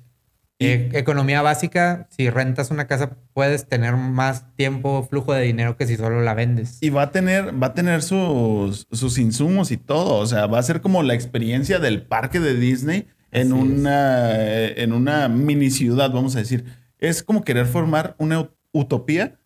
eh, 0.60 0.90
economía 0.94 1.40
básica, 1.42 2.08
si 2.10 2.30
rentas 2.30 2.70
una 2.70 2.86
casa 2.86 3.16
puedes 3.32 3.68
tener 3.68 3.96
más 3.96 4.54
tiempo, 4.56 5.06
flujo 5.08 5.32
de 5.32 5.42
dinero 5.42 5.76
que 5.76 5.86
si 5.86 5.96
solo 5.96 6.20
la 6.22 6.34
vendes. 6.34 6.78
Y 6.80 6.90
va 6.90 7.02
a 7.02 7.10
tener, 7.12 7.60
va 7.62 7.68
a 7.68 7.74
tener 7.74 8.02
sus, 8.02 8.86
sus 8.90 9.18
insumos 9.18 9.70
y 9.70 9.76
todo. 9.76 10.16
O 10.16 10.26
sea, 10.26 10.46
va 10.46 10.58
a 10.58 10.62
ser 10.62 10.80
como 10.80 11.02
la 11.02 11.14
experiencia 11.14 11.78
del 11.78 12.02
parque 12.02 12.40
de 12.40 12.54
Disney 12.54 13.06
en 13.30 13.52
Así 13.52 13.60
una, 13.60 14.30
eh, 14.36 14.82
en 14.82 14.92
una 14.92 15.28
mini 15.28 15.70
ciudad, 15.70 16.10
vamos 16.10 16.34
a 16.34 16.40
decir. 16.40 16.64
Es 16.98 17.22
como 17.22 17.44
querer 17.44 17.66
formar 17.66 18.16
una 18.18 18.40
ut- 18.40 18.50
utopía 18.72 19.38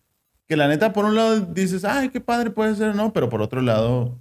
que 0.47 0.57
la 0.57 0.67
neta, 0.67 0.93
por 0.93 1.05
un 1.05 1.15
lado 1.15 1.41
dices, 1.41 1.85
ay, 1.85 2.09
qué 2.09 2.19
padre 2.21 2.49
puede 2.49 2.75
ser, 2.75 2.95
¿no? 2.95 3.13
Pero 3.13 3.29
por 3.29 3.41
otro 3.41 3.61
lado, 3.61 4.17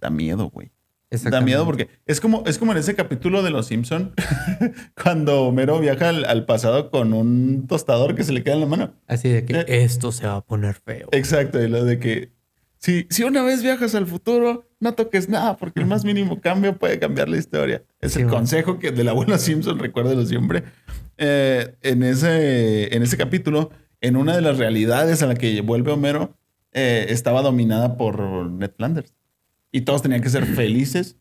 da 0.00 0.10
miedo, 0.10 0.50
güey. 0.50 0.70
Da 1.30 1.40
miedo 1.40 1.64
porque 1.64 1.88
es 2.06 2.20
como, 2.20 2.42
es 2.46 2.58
como 2.58 2.72
en 2.72 2.78
ese 2.78 2.94
capítulo 2.94 3.42
de 3.42 3.50
Los 3.50 3.66
Simpson 3.66 4.14
cuando 5.02 5.42
Homero 5.44 5.78
viaja 5.80 6.08
al, 6.08 6.24
al 6.24 6.46
pasado 6.46 6.90
con 6.90 7.12
un 7.12 7.66
tostador 7.66 8.14
que 8.14 8.24
se 8.24 8.32
le 8.32 8.42
queda 8.42 8.54
en 8.54 8.60
la 8.60 8.66
mano. 8.66 8.94
Así 9.06 9.28
de 9.28 9.44
que 9.44 9.60
Eh. 9.60 9.64
esto 9.84 10.12
se 10.12 10.26
va 10.26 10.36
a 10.36 10.44
poner 10.44 10.74
feo. 10.74 11.08
Exacto, 11.12 11.62
y 11.62 11.68
lo 11.68 11.84
de 11.84 11.98
que 11.98 12.32
si, 12.78 13.06
si 13.10 13.22
una 13.22 13.42
vez 13.42 13.62
viajas 13.62 13.94
al 13.94 14.06
futuro, 14.06 14.68
no 14.80 14.94
toques 14.94 15.28
nada, 15.28 15.56
porque 15.56 15.78
el 15.80 15.86
más 15.86 16.04
mínimo 16.04 16.40
cambio 16.40 16.76
puede 16.78 16.98
cambiar 16.98 17.28
la 17.28 17.36
historia. 17.38 17.84
Es 18.00 18.12
Sí, 18.14 18.18
el 18.20 18.24
bueno. 18.24 18.38
consejo 18.38 18.78
que 18.80 18.90
del 18.90 19.08
abuelo 19.08 19.38
Simpson, 19.38 19.78
recuérdelo 19.78 20.26
siempre. 20.26 20.64
Eh, 21.18 21.76
en, 21.82 22.02
ese, 22.02 22.94
en 22.96 23.02
ese 23.04 23.16
capítulo, 23.16 23.70
en 24.00 24.16
una 24.16 24.34
de 24.34 24.42
las 24.42 24.58
realidades 24.58 25.22
a 25.22 25.26
la 25.26 25.34
que 25.36 25.60
vuelve 25.60 25.92
Homero, 25.92 26.34
eh, 26.72 27.06
estaba 27.10 27.42
dominada 27.42 27.96
por 27.96 28.50
Ned 28.50 28.72
Flanders. 28.76 29.14
Y 29.72 29.80
todos 29.82 30.02
tenían 30.02 30.20
que 30.20 30.28
ser 30.30 30.44
felices 30.54 31.16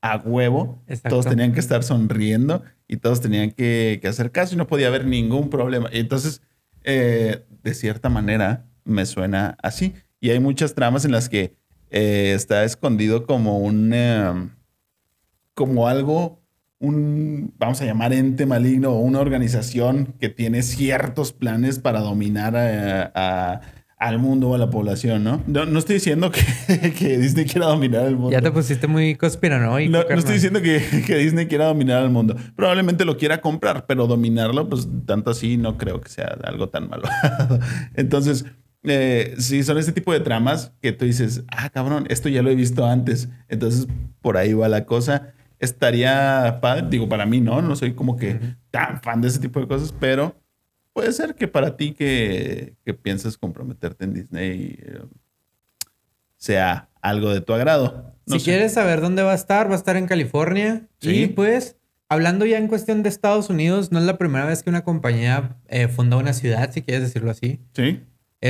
a 0.00 0.16
huevo. 0.16 0.82
Exacto. 0.86 1.08
Todos 1.10 1.26
tenían 1.26 1.52
que 1.52 1.60
estar 1.60 1.82
sonriendo 1.82 2.62
y 2.88 2.96
todos 2.98 3.20
tenían 3.20 3.50
que, 3.50 3.98
que 4.00 4.08
hacer 4.08 4.30
caso 4.30 4.54
y 4.54 4.56
no 4.58 4.66
podía 4.66 4.86
haber 4.88 5.06
ningún 5.06 5.50
problema. 5.50 5.88
Y 5.92 5.98
entonces, 5.98 6.40
eh, 6.84 7.44
de 7.62 7.74
cierta 7.74 8.08
manera, 8.08 8.66
me 8.84 9.04
suena 9.04 9.56
así. 9.62 9.94
Y 10.20 10.30
hay 10.30 10.38
muchas 10.40 10.74
tramas 10.74 11.04
en 11.04 11.10
las 11.12 11.28
que 11.28 11.56
eh, 11.90 12.32
está 12.34 12.64
escondido 12.64 13.26
como 13.26 13.58
un, 13.58 13.90
eh, 13.92 14.48
como 15.54 15.88
algo, 15.88 16.42
un, 16.78 17.54
vamos 17.58 17.80
a 17.80 17.84
llamar 17.86 18.12
ente 18.12 18.44
maligno 18.46 18.90
o 18.90 19.00
una 19.00 19.20
organización 19.20 20.14
que 20.20 20.28
tiene 20.28 20.62
ciertos 20.62 21.32
planes 21.32 21.78
para 21.78 22.00
dominar 22.00 22.54
a- 22.56 23.10
a- 23.14 23.60
al 23.98 24.18
mundo 24.18 24.50
o 24.50 24.54
a 24.54 24.58
la 24.58 24.68
población, 24.68 25.24
¿no? 25.24 25.42
No, 25.46 25.64
no 25.64 25.78
estoy 25.78 25.94
diciendo 25.94 26.30
que, 26.30 26.42
que 26.98 27.18
Disney 27.18 27.46
quiera 27.46 27.66
dominar 27.66 28.06
el 28.06 28.16
mundo. 28.16 28.30
Ya 28.30 28.42
te 28.42 28.50
pusiste 28.50 28.86
muy 28.86 29.14
conspiranoico. 29.14 29.90
No, 29.90 30.04
no 30.04 30.18
estoy 30.18 30.34
diciendo 30.34 30.60
que, 30.60 30.82
que 31.06 31.16
Disney 31.16 31.46
quiera 31.46 31.66
dominar 31.66 32.02
al 32.02 32.10
mundo. 32.10 32.36
Probablemente 32.54 33.04
lo 33.04 33.16
quiera 33.16 33.40
comprar, 33.40 33.86
pero 33.86 34.06
dominarlo, 34.06 34.68
pues 34.68 34.86
tanto 35.06 35.30
así 35.30 35.56
no 35.56 35.78
creo 35.78 36.00
que 36.00 36.10
sea 36.10 36.36
algo 36.44 36.68
tan 36.68 36.88
malo. 36.88 37.08
Entonces, 37.94 38.44
eh, 38.82 39.34
sí, 39.38 39.62
son 39.62 39.78
este 39.78 39.92
tipo 39.92 40.12
de 40.12 40.20
tramas 40.20 40.72
que 40.82 40.92
tú 40.92 41.06
dices, 41.06 41.44
ah, 41.48 41.70
cabrón, 41.70 42.06
esto 42.10 42.28
ya 42.28 42.42
lo 42.42 42.50
he 42.50 42.54
visto 42.54 42.84
antes. 42.84 43.30
Entonces, 43.48 43.88
por 44.20 44.36
ahí 44.36 44.52
va 44.52 44.68
la 44.68 44.84
cosa. 44.84 45.32
Estaría 45.58 46.58
padre, 46.60 46.86
digo, 46.90 47.08
para 47.08 47.24
mí 47.24 47.40
no, 47.40 47.62
no 47.62 47.74
soy 47.76 47.94
como 47.94 48.16
que 48.16 48.38
tan 48.70 49.00
fan 49.00 49.22
de 49.22 49.28
ese 49.28 49.40
tipo 49.40 49.58
de 49.58 49.66
cosas, 49.66 49.94
pero 49.98 50.36
puede 50.96 51.12
ser 51.12 51.34
que 51.34 51.46
para 51.46 51.76
ti 51.76 51.92
que, 51.92 52.74
que 52.82 52.94
pienses 52.94 53.36
comprometerte 53.36 54.06
en 54.06 54.14
Disney 54.14 54.78
eh, 54.80 55.02
sea 56.38 56.88
algo 57.02 57.34
de 57.34 57.42
tu 57.42 57.52
agrado. 57.52 58.14
No 58.24 58.36
si 58.36 58.40
sé. 58.40 58.44
quieres 58.46 58.72
saber 58.72 59.02
dónde 59.02 59.22
va 59.22 59.32
a 59.32 59.34
estar, 59.34 59.68
va 59.68 59.74
a 59.74 59.76
estar 59.76 59.98
en 59.98 60.06
California. 60.06 60.88
Sí. 61.02 61.24
Y 61.24 61.26
pues, 61.26 61.76
hablando 62.08 62.46
ya 62.46 62.56
en 62.56 62.68
cuestión 62.68 63.02
de 63.02 63.10
Estados 63.10 63.50
Unidos, 63.50 63.92
no 63.92 63.98
es 63.98 64.06
la 64.06 64.16
primera 64.16 64.46
vez 64.46 64.62
que 64.62 64.70
una 64.70 64.84
compañía 64.84 65.58
eh, 65.68 65.88
funda 65.88 66.16
una 66.16 66.32
ciudad, 66.32 66.72
si 66.72 66.80
quieres 66.80 67.02
decirlo 67.02 67.30
así. 67.30 67.60
Sí. 67.74 68.00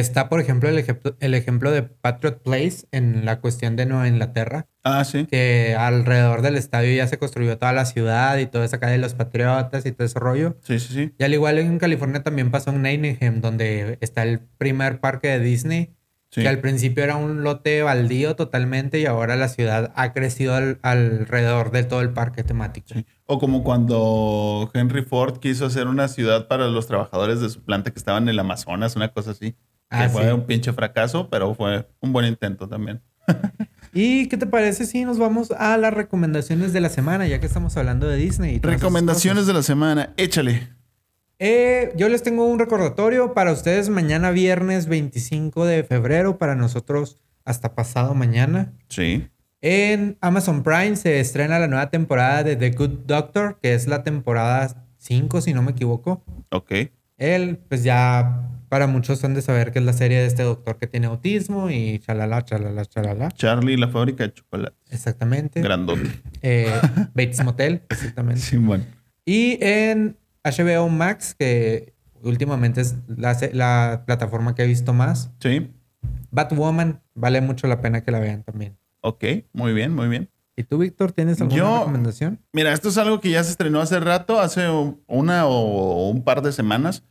Está, 0.00 0.28
por 0.28 0.40
ejemplo, 0.40 0.68
el 0.68 0.78
ejemplo, 0.78 1.16
el 1.20 1.34
ejemplo 1.34 1.70
de 1.70 1.82
Patriot 1.82 2.42
Place 2.42 2.86
en 2.92 3.24
la 3.24 3.40
cuestión 3.40 3.76
de 3.76 3.86
Nueva 3.86 4.08
Inglaterra, 4.08 4.66
Ah, 4.84 5.04
sí. 5.04 5.26
que 5.26 5.74
alrededor 5.78 6.42
del 6.42 6.56
estadio 6.56 6.94
ya 6.94 7.06
se 7.06 7.18
construyó 7.18 7.56
toda 7.58 7.72
la 7.72 7.84
ciudad 7.86 8.36
y 8.38 8.46
toda 8.46 8.64
esa 8.64 8.78
calle 8.78 8.92
de 8.92 8.98
los 8.98 9.14
patriotas 9.14 9.86
y 9.86 9.92
todo 9.92 10.04
ese 10.06 10.18
rollo. 10.18 10.56
Sí, 10.62 10.78
sí, 10.80 10.92
sí. 10.92 11.14
Y 11.18 11.24
al 11.24 11.32
igual 11.34 11.58
en 11.58 11.78
California 11.78 12.22
también 12.22 12.50
pasó 12.50 12.70
en 12.70 12.82
Nottingham, 12.82 13.40
donde 13.40 13.98
está 14.00 14.22
el 14.22 14.40
primer 14.58 15.00
parque 15.00 15.28
de 15.28 15.40
Disney, 15.40 15.92
Sí. 16.28 16.42
que 16.42 16.48
al 16.48 16.58
principio 16.58 17.04
era 17.04 17.16
un 17.16 17.44
lote 17.44 17.82
baldío 17.82 18.34
totalmente 18.36 18.98
y 18.98 19.06
ahora 19.06 19.36
la 19.36 19.48
ciudad 19.48 19.92
ha 19.94 20.12
crecido 20.12 20.54
al- 20.54 20.78
alrededor 20.82 21.70
de 21.70 21.84
todo 21.84 22.00
el 22.02 22.10
parque 22.10 22.42
temático. 22.42 22.88
Sí. 22.92 23.06
O 23.26 23.38
como 23.38 23.62
cuando 23.62 24.70
Henry 24.74 25.02
Ford 25.02 25.38
quiso 25.38 25.66
hacer 25.66 25.86
una 25.86 26.08
ciudad 26.08 26.48
para 26.48 26.66
los 26.66 26.86
trabajadores 26.88 27.40
de 27.40 27.48
su 27.48 27.62
planta 27.62 27.90
que 27.92 27.98
estaban 27.98 28.24
en 28.24 28.30
el 28.30 28.38
Amazonas, 28.40 28.96
una 28.96 29.12
cosa 29.12 29.30
así. 29.30 29.56
Que 29.90 29.96
Ah, 29.98 30.08
fue 30.08 30.24
sí. 30.24 30.30
un 30.30 30.46
pinche 30.46 30.72
fracaso, 30.72 31.28
pero 31.30 31.54
fue 31.54 31.88
un 32.00 32.12
buen 32.12 32.26
intento 32.26 32.68
también. 32.68 33.00
¿Y 33.92 34.26
qué 34.28 34.36
te 34.36 34.46
parece 34.46 34.84
si 34.84 35.04
nos 35.04 35.18
vamos 35.18 35.50
a 35.52 35.76
las 35.78 35.94
recomendaciones 35.94 36.72
de 36.72 36.80
la 36.80 36.88
semana, 36.88 37.26
ya 37.26 37.40
que 37.40 37.46
estamos 37.46 37.76
hablando 37.76 38.06
de 38.08 38.16
Disney? 38.16 38.56
y 38.56 38.60
Recomendaciones 38.60 39.46
de 39.46 39.52
la 39.54 39.62
semana, 39.62 40.12
échale. 40.16 40.68
Eh, 41.38 41.92
yo 41.96 42.08
les 42.08 42.22
tengo 42.22 42.46
un 42.46 42.58
recordatorio 42.58 43.32
para 43.34 43.52
ustedes 43.52 43.88
mañana 43.88 44.30
viernes 44.30 44.86
25 44.86 45.64
de 45.66 45.84
febrero, 45.84 46.38
para 46.38 46.54
nosotros 46.54 47.18
hasta 47.44 47.74
pasado 47.74 48.14
mañana. 48.14 48.72
Sí. 48.88 49.28
En 49.60 50.18
Amazon 50.20 50.62
Prime 50.62 50.96
se 50.96 51.20
estrena 51.20 51.58
la 51.58 51.66
nueva 51.68 51.90
temporada 51.90 52.42
de 52.42 52.56
The 52.56 52.70
Good 52.70 53.06
Doctor, 53.06 53.58
que 53.62 53.74
es 53.74 53.86
la 53.86 54.02
temporada 54.02 54.86
5, 54.98 55.40
si 55.40 55.54
no 55.54 55.62
me 55.62 55.70
equivoco. 55.72 56.22
Ok. 56.50 56.72
Él, 57.18 57.58
pues 57.68 57.82
ya 57.82 58.42
Para 58.68 58.86
muchos 58.86 59.22
han 59.24 59.34
de 59.34 59.42
saber 59.42 59.72
que 59.72 59.78
es 59.78 59.84
la 59.84 59.92
serie 59.92 60.18
de 60.18 60.26
este 60.26 60.42
doctor 60.42 60.76
que 60.78 60.86
tiene 60.86 61.06
autismo 61.06 61.70
y 61.70 61.98
chalala, 62.00 62.44
chalala, 62.44 62.84
chalala. 62.84 63.30
Charlie, 63.30 63.76
la 63.76 63.88
fábrica 63.88 64.24
de 64.24 64.32
chocolate. 64.34 64.76
Exactamente. 64.90 65.60
Grandote. 65.62 66.10
Eh, 66.42 66.70
Bates 67.14 67.42
Motel, 67.44 67.82
exactamente. 67.88 68.40
Sí, 68.42 68.56
bueno. 68.56 68.84
Y 69.24 69.58
en 69.60 70.16
HBO 70.44 70.88
Max, 70.88 71.34
que 71.36 71.94
últimamente 72.22 72.80
es 72.80 72.94
la, 73.08 73.36
la 73.52 74.02
plataforma 74.06 74.54
que 74.54 74.62
he 74.62 74.66
visto 74.66 74.92
más, 74.92 75.30
Sí. 75.40 75.70
Batwoman, 76.30 77.02
vale 77.14 77.40
mucho 77.40 77.66
la 77.66 77.80
pena 77.80 78.02
que 78.02 78.10
la 78.10 78.18
vean 78.20 78.42
también. 78.42 78.76
Ok, 79.00 79.24
muy 79.52 79.72
bien, 79.72 79.92
muy 79.94 80.08
bien. 80.08 80.28
¿Y 80.56 80.62
tú, 80.64 80.78
Víctor, 80.78 81.12
tienes 81.12 81.40
alguna 81.40 81.58
Yo- 81.58 81.78
recomendación? 81.80 82.40
Mira, 82.52 82.72
esto 82.72 82.88
es 82.88 82.98
algo 82.98 83.20
que 83.20 83.30
ya 83.30 83.42
se 83.44 83.50
estrenó 83.50 83.80
hace 83.80 84.00
rato, 84.00 84.40
hace 84.40 84.68
un- 84.68 85.00
una 85.06 85.46
o 85.46 86.10
un 86.10 86.22
par 86.24 86.42
de 86.42 86.52
semanas. 86.52 87.02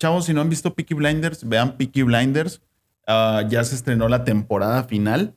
Chavos, 0.00 0.24
si 0.24 0.34
no 0.34 0.40
han 0.40 0.48
visto 0.48 0.74
Peaky 0.74 0.94
Blinders, 0.94 1.46
vean 1.48 1.76
Peaky 1.76 2.02
Blinders. 2.02 2.62
Ah, 3.06 3.42
ya 3.48 3.62
se 3.64 3.74
estrenó 3.74 4.08
la 4.08 4.24
temporada 4.24 4.84
final. 4.84 5.36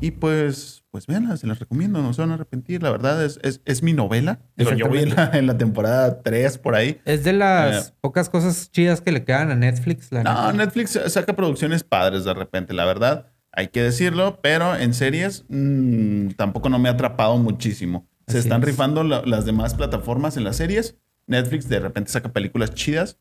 Y 0.00 0.10
pues, 0.12 0.84
pues 0.90 1.06
véanla, 1.06 1.36
se 1.38 1.46
las 1.46 1.58
recomiendo, 1.58 2.02
no 2.02 2.12
se 2.12 2.20
van 2.20 2.30
a 2.30 2.34
arrepentir. 2.34 2.82
La 2.82 2.90
verdad 2.90 3.24
es, 3.24 3.40
es, 3.42 3.60
es 3.64 3.82
mi 3.82 3.94
novela. 3.94 4.38
Digo, 4.56 4.72
yo 4.74 4.86
voy 4.88 4.98
en 5.00 5.14
la, 5.16 5.30
en 5.32 5.46
la 5.46 5.56
temporada 5.58 6.22
3 6.22 6.58
por 6.58 6.74
ahí. 6.74 7.00
Es 7.06 7.24
de 7.24 7.32
las 7.32 7.88
Eh. 7.88 7.92
pocas 8.00 8.28
cosas 8.28 8.70
chidas 8.70 9.00
que 9.00 9.10
le 9.12 9.24
quedan 9.24 9.50
a 9.50 9.54
Netflix. 9.56 10.12
La 10.12 10.22
No, 10.22 10.52
neta. 10.52 10.64
Netflix 10.64 10.98
saca 11.08 11.34
producciones 11.34 11.82
padres 11.84 12.24
de 12.24 12.34
repente, 12.34 12.74
la 12.74 12.84
verdad. 12.84 13.32
Hay 13.50 13.68
que 13.68 13.82
decirlo, 13.82 14.40
pero 14.42 14.76
en 14.76 14.92
series 14.94 15.44
mm, 15.48 16.28
tampoco 16.36 16.68
no 16.68 16.78
me 16.78 16.90
ha 16.90 16.92
atrapado 16.92 17.36
muchísimo. 17.38 18.06
Se 18.28 18.38
Así 18.38 18.46
están 18.46 18.60
es. 18.62 18.68
rifando 18.68 19.02
la- 19.02 19.22
las 19.24 19.46
demás 19.46 19.74
plataformas 19.74 20.36
en 20.36 20.44
las 20.44 20.56
series. 20.56 20.96
Netflix 21.26 21.68
de 21.68 21.80
repente 21.80 22.10
saca 22.12 22.30
películas 22.32 22.72
chidas, 22.74 23.16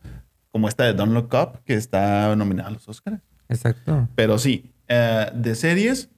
como 0.57 0.67
esta 0.67 0.85
de 0.85 0.93
Don't 0.93 1.13
Look 1.13 1.29
Up, 1.35 1.61
que 1.65 1.75
está 1.75 2.35
nominada 2.35 2.69
a 2.69 2.71
los 2.71 2.89
Oscars. 2.89 3.21
Exacto. 3.47 4.09
Pero 4.15 4.39
sí, 4.39 4.73
eh, 4.87 5.29
de 5.35 5.53
series, 5.53 6.09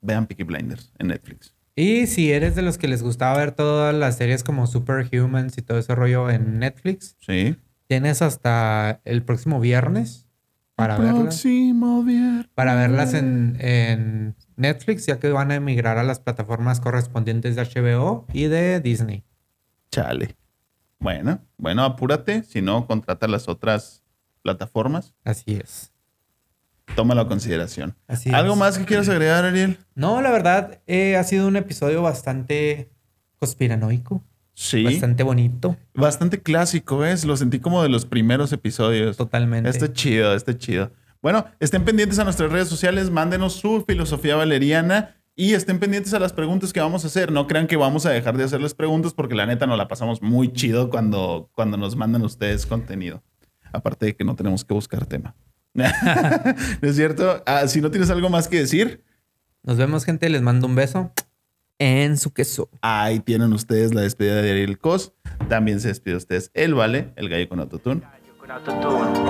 vean 0.00 0.26
Peaky 0.26 0.44
Blinders 0.44 0.90
en 0.98 1.08
Netflix. 1.08 1.54
Y 1.76 2.06
si 2.06 2.32
eres 2.32 2.54
de 2.56 2.62
los 2.62 2.78
que 2.78 2.88
les 2.88 3.02
gustaba 3.02 3.36
ver 3.36 3.52
todas 3.52 3.94
las 3.94 4.16
series 4.16 4.42
como 4.42 4.66
Superhumans 4.66 5.58
y 5.58 5.62
todo 5.62 5.78
ese 5.78 5.94
rollo 5.94 6.30
en 6.30 6.58
Netflix, 6.58 7.14
Sí. 7.20 7.56
tienes 7.88 8.22
hasta 8.22 9.02
el 9.04 9.22
próximo 9.22 9.60
viernes 9.60 10.26
para 10.74 10.96
verlas. 10.96 11.20
Próximo 11.24 12.02
viernes. 12.04 12.46
Para 12.54 12.74
verlas 12.74 13.12
en, 13.12 13.58
en 13.60 14.34
Netflix, 14.56 15.04
ya 15.04 15.18
que 15.18 15.28
van 15.28 15.50
a 15.50 15.56
emigrar 15.56 15.98
a 15.98 16.04
las 16.04 16.20
plataformas 16.20 16.80
correspondientes 16.80 17.54
de 17.54 17.62
HBO 17.62 18.24
y 18.32 18.44
de 18.44 18.80
Disney. 18.80 19.24
Chale. 19.90 20.37
Bueno, 21.00 21.40
bueno, 21.56 21.84
apúrate. 21.84 22.42
Si 22.44 22.60
no, 22.62 22.86
contrata 22.86 23.28
las 23.28 23.48
otras 23.48 24.02
plataformas. 24.42 25.14
Así 25.24 25.44
es. 25.62 25.92
Tómalo 26.96 27.20
a 27.20 27.28
consideración. 27.28 27.94
Así 28.06 28.30
¿Algo 28.30 28.54
es. 28.54 28.58
más 28.58 28.78
que 28.78 28.84
quieras 28.84 29.08
agregar, 29.08 29.44
Ariel? 29.44 29.78
No, 29.94 30.20
la 30.22 30.30
verdad, 30.30 30.80
eh, 30.86 31.16
ha 31.16 31.24
sido 31.24 31.46
un 31.46 31.56
episodio 31.56 32.02
bastante 32.02 32.90
conspiranoico, 33.38 34.24
Sí. 34.54 34.82
bastante 34.82 35.22
bonito, 35.22 35.76
Bastante 35.94 36.42
clásico, 36.42 36.98
¿ves? 36.98 37.24
Lo 37.24 37.36
sentí 37.36 37.60
como 37.60 37.82
de 37.82 37.88
los 37.88 38.04
primeros 38.06 38.52
episodios. 38.52 39.16
totalmente. 39.16 39.68
Está 39.70 39.92
chido, 39.92 40.34
está 40.34 40.56
chido. 40.56 40.90
Bueno, 41.22 41.44
estén 41.60 41.84
pendientes 41.84 42.18
a 42.18 42.24
nuestras 42.24 42.50
redes 42.50 42.68
sociales, 42.68 43.10
mándenos 43.10 43.52
su 43.54 43.84
filosofía 43.86 44.34
valeriana 44.36 45.16
y 45.40 45.54
estén 45.54 45.78
pendientes 45.78 46.12
a 46.14 46.18
las 46.18 46.32
preguntas 46.32 46.72
que 46.72 46.80
vamos 46.80 47.04
a 47.04 47.06
hacer. 47.06 47.30
No 47.30 47.46
crean 47.46 47.68
que 47.68 47.76
vamos 47.76 48.04
a 48.06 48.10
dejar 48.10 48.36
de 48.36 48.42
hacerles 48.42 48.74
preguntas 48.74 49.14
porque 49.14 49.36
la 49.36 49.46
neta 49.46 49.68
nos 49.68 49.78
la 49.78 49.86
pasamos 49.86 50.20
muy 50.20 50.52
chido 50.52 50.90
cuando, 50.90 51.48
cuando 51.54 51.76
nos 51.76 51.94
mandan 51.94 52.22
ustedes 52.22 52.66
contenido. 52.66 53.22
Aparte 53.72 54.06
de 54.06 54.16
que 54.16 54.24
no 54.24 54.34
tenemos 54.34 54.64
que 54.64 54.74
buscar 54.74 55.06
tema. 55.06 55.36
¿No 55.74 55.84
es 56.88 56.96
cierto? 56.96 57.40
Ah, 57.46 57.68
si 57.68 57.80
no 57.80 57.92
tienes 57.92 58.10
algo 58.10 58.28
más 58.28 58.48
que 58.48 58.58
decir, 58.58 59.04
Nos 59.62 59.76
vemos, 59.76 60.04
gente. 60.04 60.28
Les 60.28 60.42
mando 60.42 60.66
un 60.66 60.74
beso 60.74 61.12
en 61.78 62.18
su 62.18 62.32
queso. 62.32 62.68
ahí 62.82 63.20
tienen 63.20 63.52
ustedes 63.52 63.94
la 63.94 64.00
despedida 64.00 64.42
de 64.42 64.50
Ariel 64.50 64.80
Cos. 64.80 65.12
También 65.48 65.78
se 65.78 65.86
despide 65.86 66.14
de 66.14 66.18
ustedes 66.18 66.50
el 66.54 66.74
Vale, 66.74 67.12
el 67.14 67.28
gallo 67.28 67.48
con 67.48 67.60
autotune. 67.60 68.00
Gallo 68.00 68.38
con 68.38 68.50
autotune. 68.50 69.20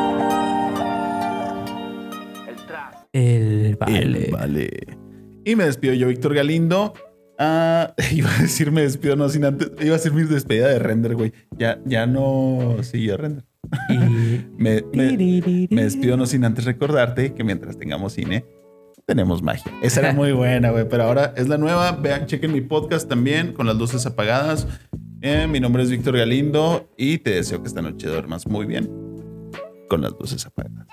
El 2.49 2.57
trap. 2.67 2.95
El 3.13 3.77
vale. 3.79 3.99
El 3.99 4.33
Vale. 4.33 5.08
Y 5.49 5.57
me 5.57 5.65
despido 5.65 5.95
yo, 5.95 6.09
Víctor 6.09 6.35
Galindo. 6.35 6.93
Ah, 7.39 7.95
iba 8.13 8.29
a 8.31 8.43
decir 8.43 8.71
me 8.71 8.83
despido, 8.83 9.17
no 9.17 9.29
sin 9.31 9.45
antes. 9.47 9.71
Iba 9.81 9.97
a 9.97 9.99
ser 9.99 10.13
mi 10.13 10.23
despedida 10.25 10.69
de 10.69 10.79
render, 10.79 11.15
güey. 11.15 11.33
Ya, 11.57 11.81
ya 11.87 12.07
no 12.07 12.77
siguió 12.83 13.17
render. 13.17 13.45
Me, 14.59 14.83
me- 14.95 15.69
me 15.71 15.83
despido 15.85 16.17
no 16.17 16.27
sin 16.27 16.45
antes 16.45 16.65
recordarte 16.65 17.35
que 17.35 17.45
mientras 17.45 17.79
tengamos 17.79 18.13
cine, 18.15 18.45
tenemos 19.07 19.43
magia. 19.43 19.71
Esa 19.83 20.01
era 20.01 20.13
muy 20.13 20.33
buena, 20.33 20.71
güey. 20.71 20.87
Pero 20.89 21.05
ahora 21.05 21.33
es 21.37 21.49
la 21.49 21.57
nueva. 21.59 21.93
Vean, 21.93 22.27
chequen 22.27 22.53
mi 22.53 22.61
podcast 22.61 23.09
también 23.09 23.53
con 23.53 23.67
las 23.67 23.77
luces 23.77 24.05
apagadas. 24.07 24.67
Eh, 25.23 25.47
mi 25.49 25.61
nombre 25.61 25.83
es 25.83 25.91
Víctor 25.91 26.17
Galindo 26.19 26.89
y 26.97 27.19
te 27.19 27.31
deseo 27.31 27.61
que 27.63 27.69
esta 27.69 27.83
noche 27.83 28.07
duermas 28.09 28.47
muy 28.47 28.67
bien 28.67 28.89
con 29.89 30.03
las 30.03 30.13
luces 30.19 30.45
apagadas. 30.47 30.87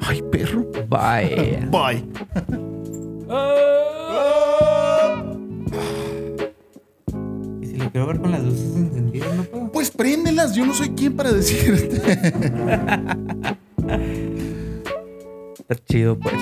Ay, 0.00 0.22
perro. 0.30 0.66
Bye. 0.88 1.66
Bye. 1.70 2.65
Y 7.60 7.66
si 7.66 7.76
lo 7.76 7.90
quiero 7.90 8.06
ver 8.06 8.20
con 8.20 8.30
las 8.30 8.44
luces 8.44 8.76
encendidas, 8.76 9.34
no 9.34 9.42
puedo. 9.44 9.72
Pues 9.72 9.90
préndelas, 9.90 10.54
yo 10.54 10.64
no 10.64 10.72
soy 10.74 10.90
quien 10.90 11.16
para 11.16 11.32
decirte. 11.32 11.96
Está 15.58 15.84
chido, 15.84 16.16
pues. 16.18 16.34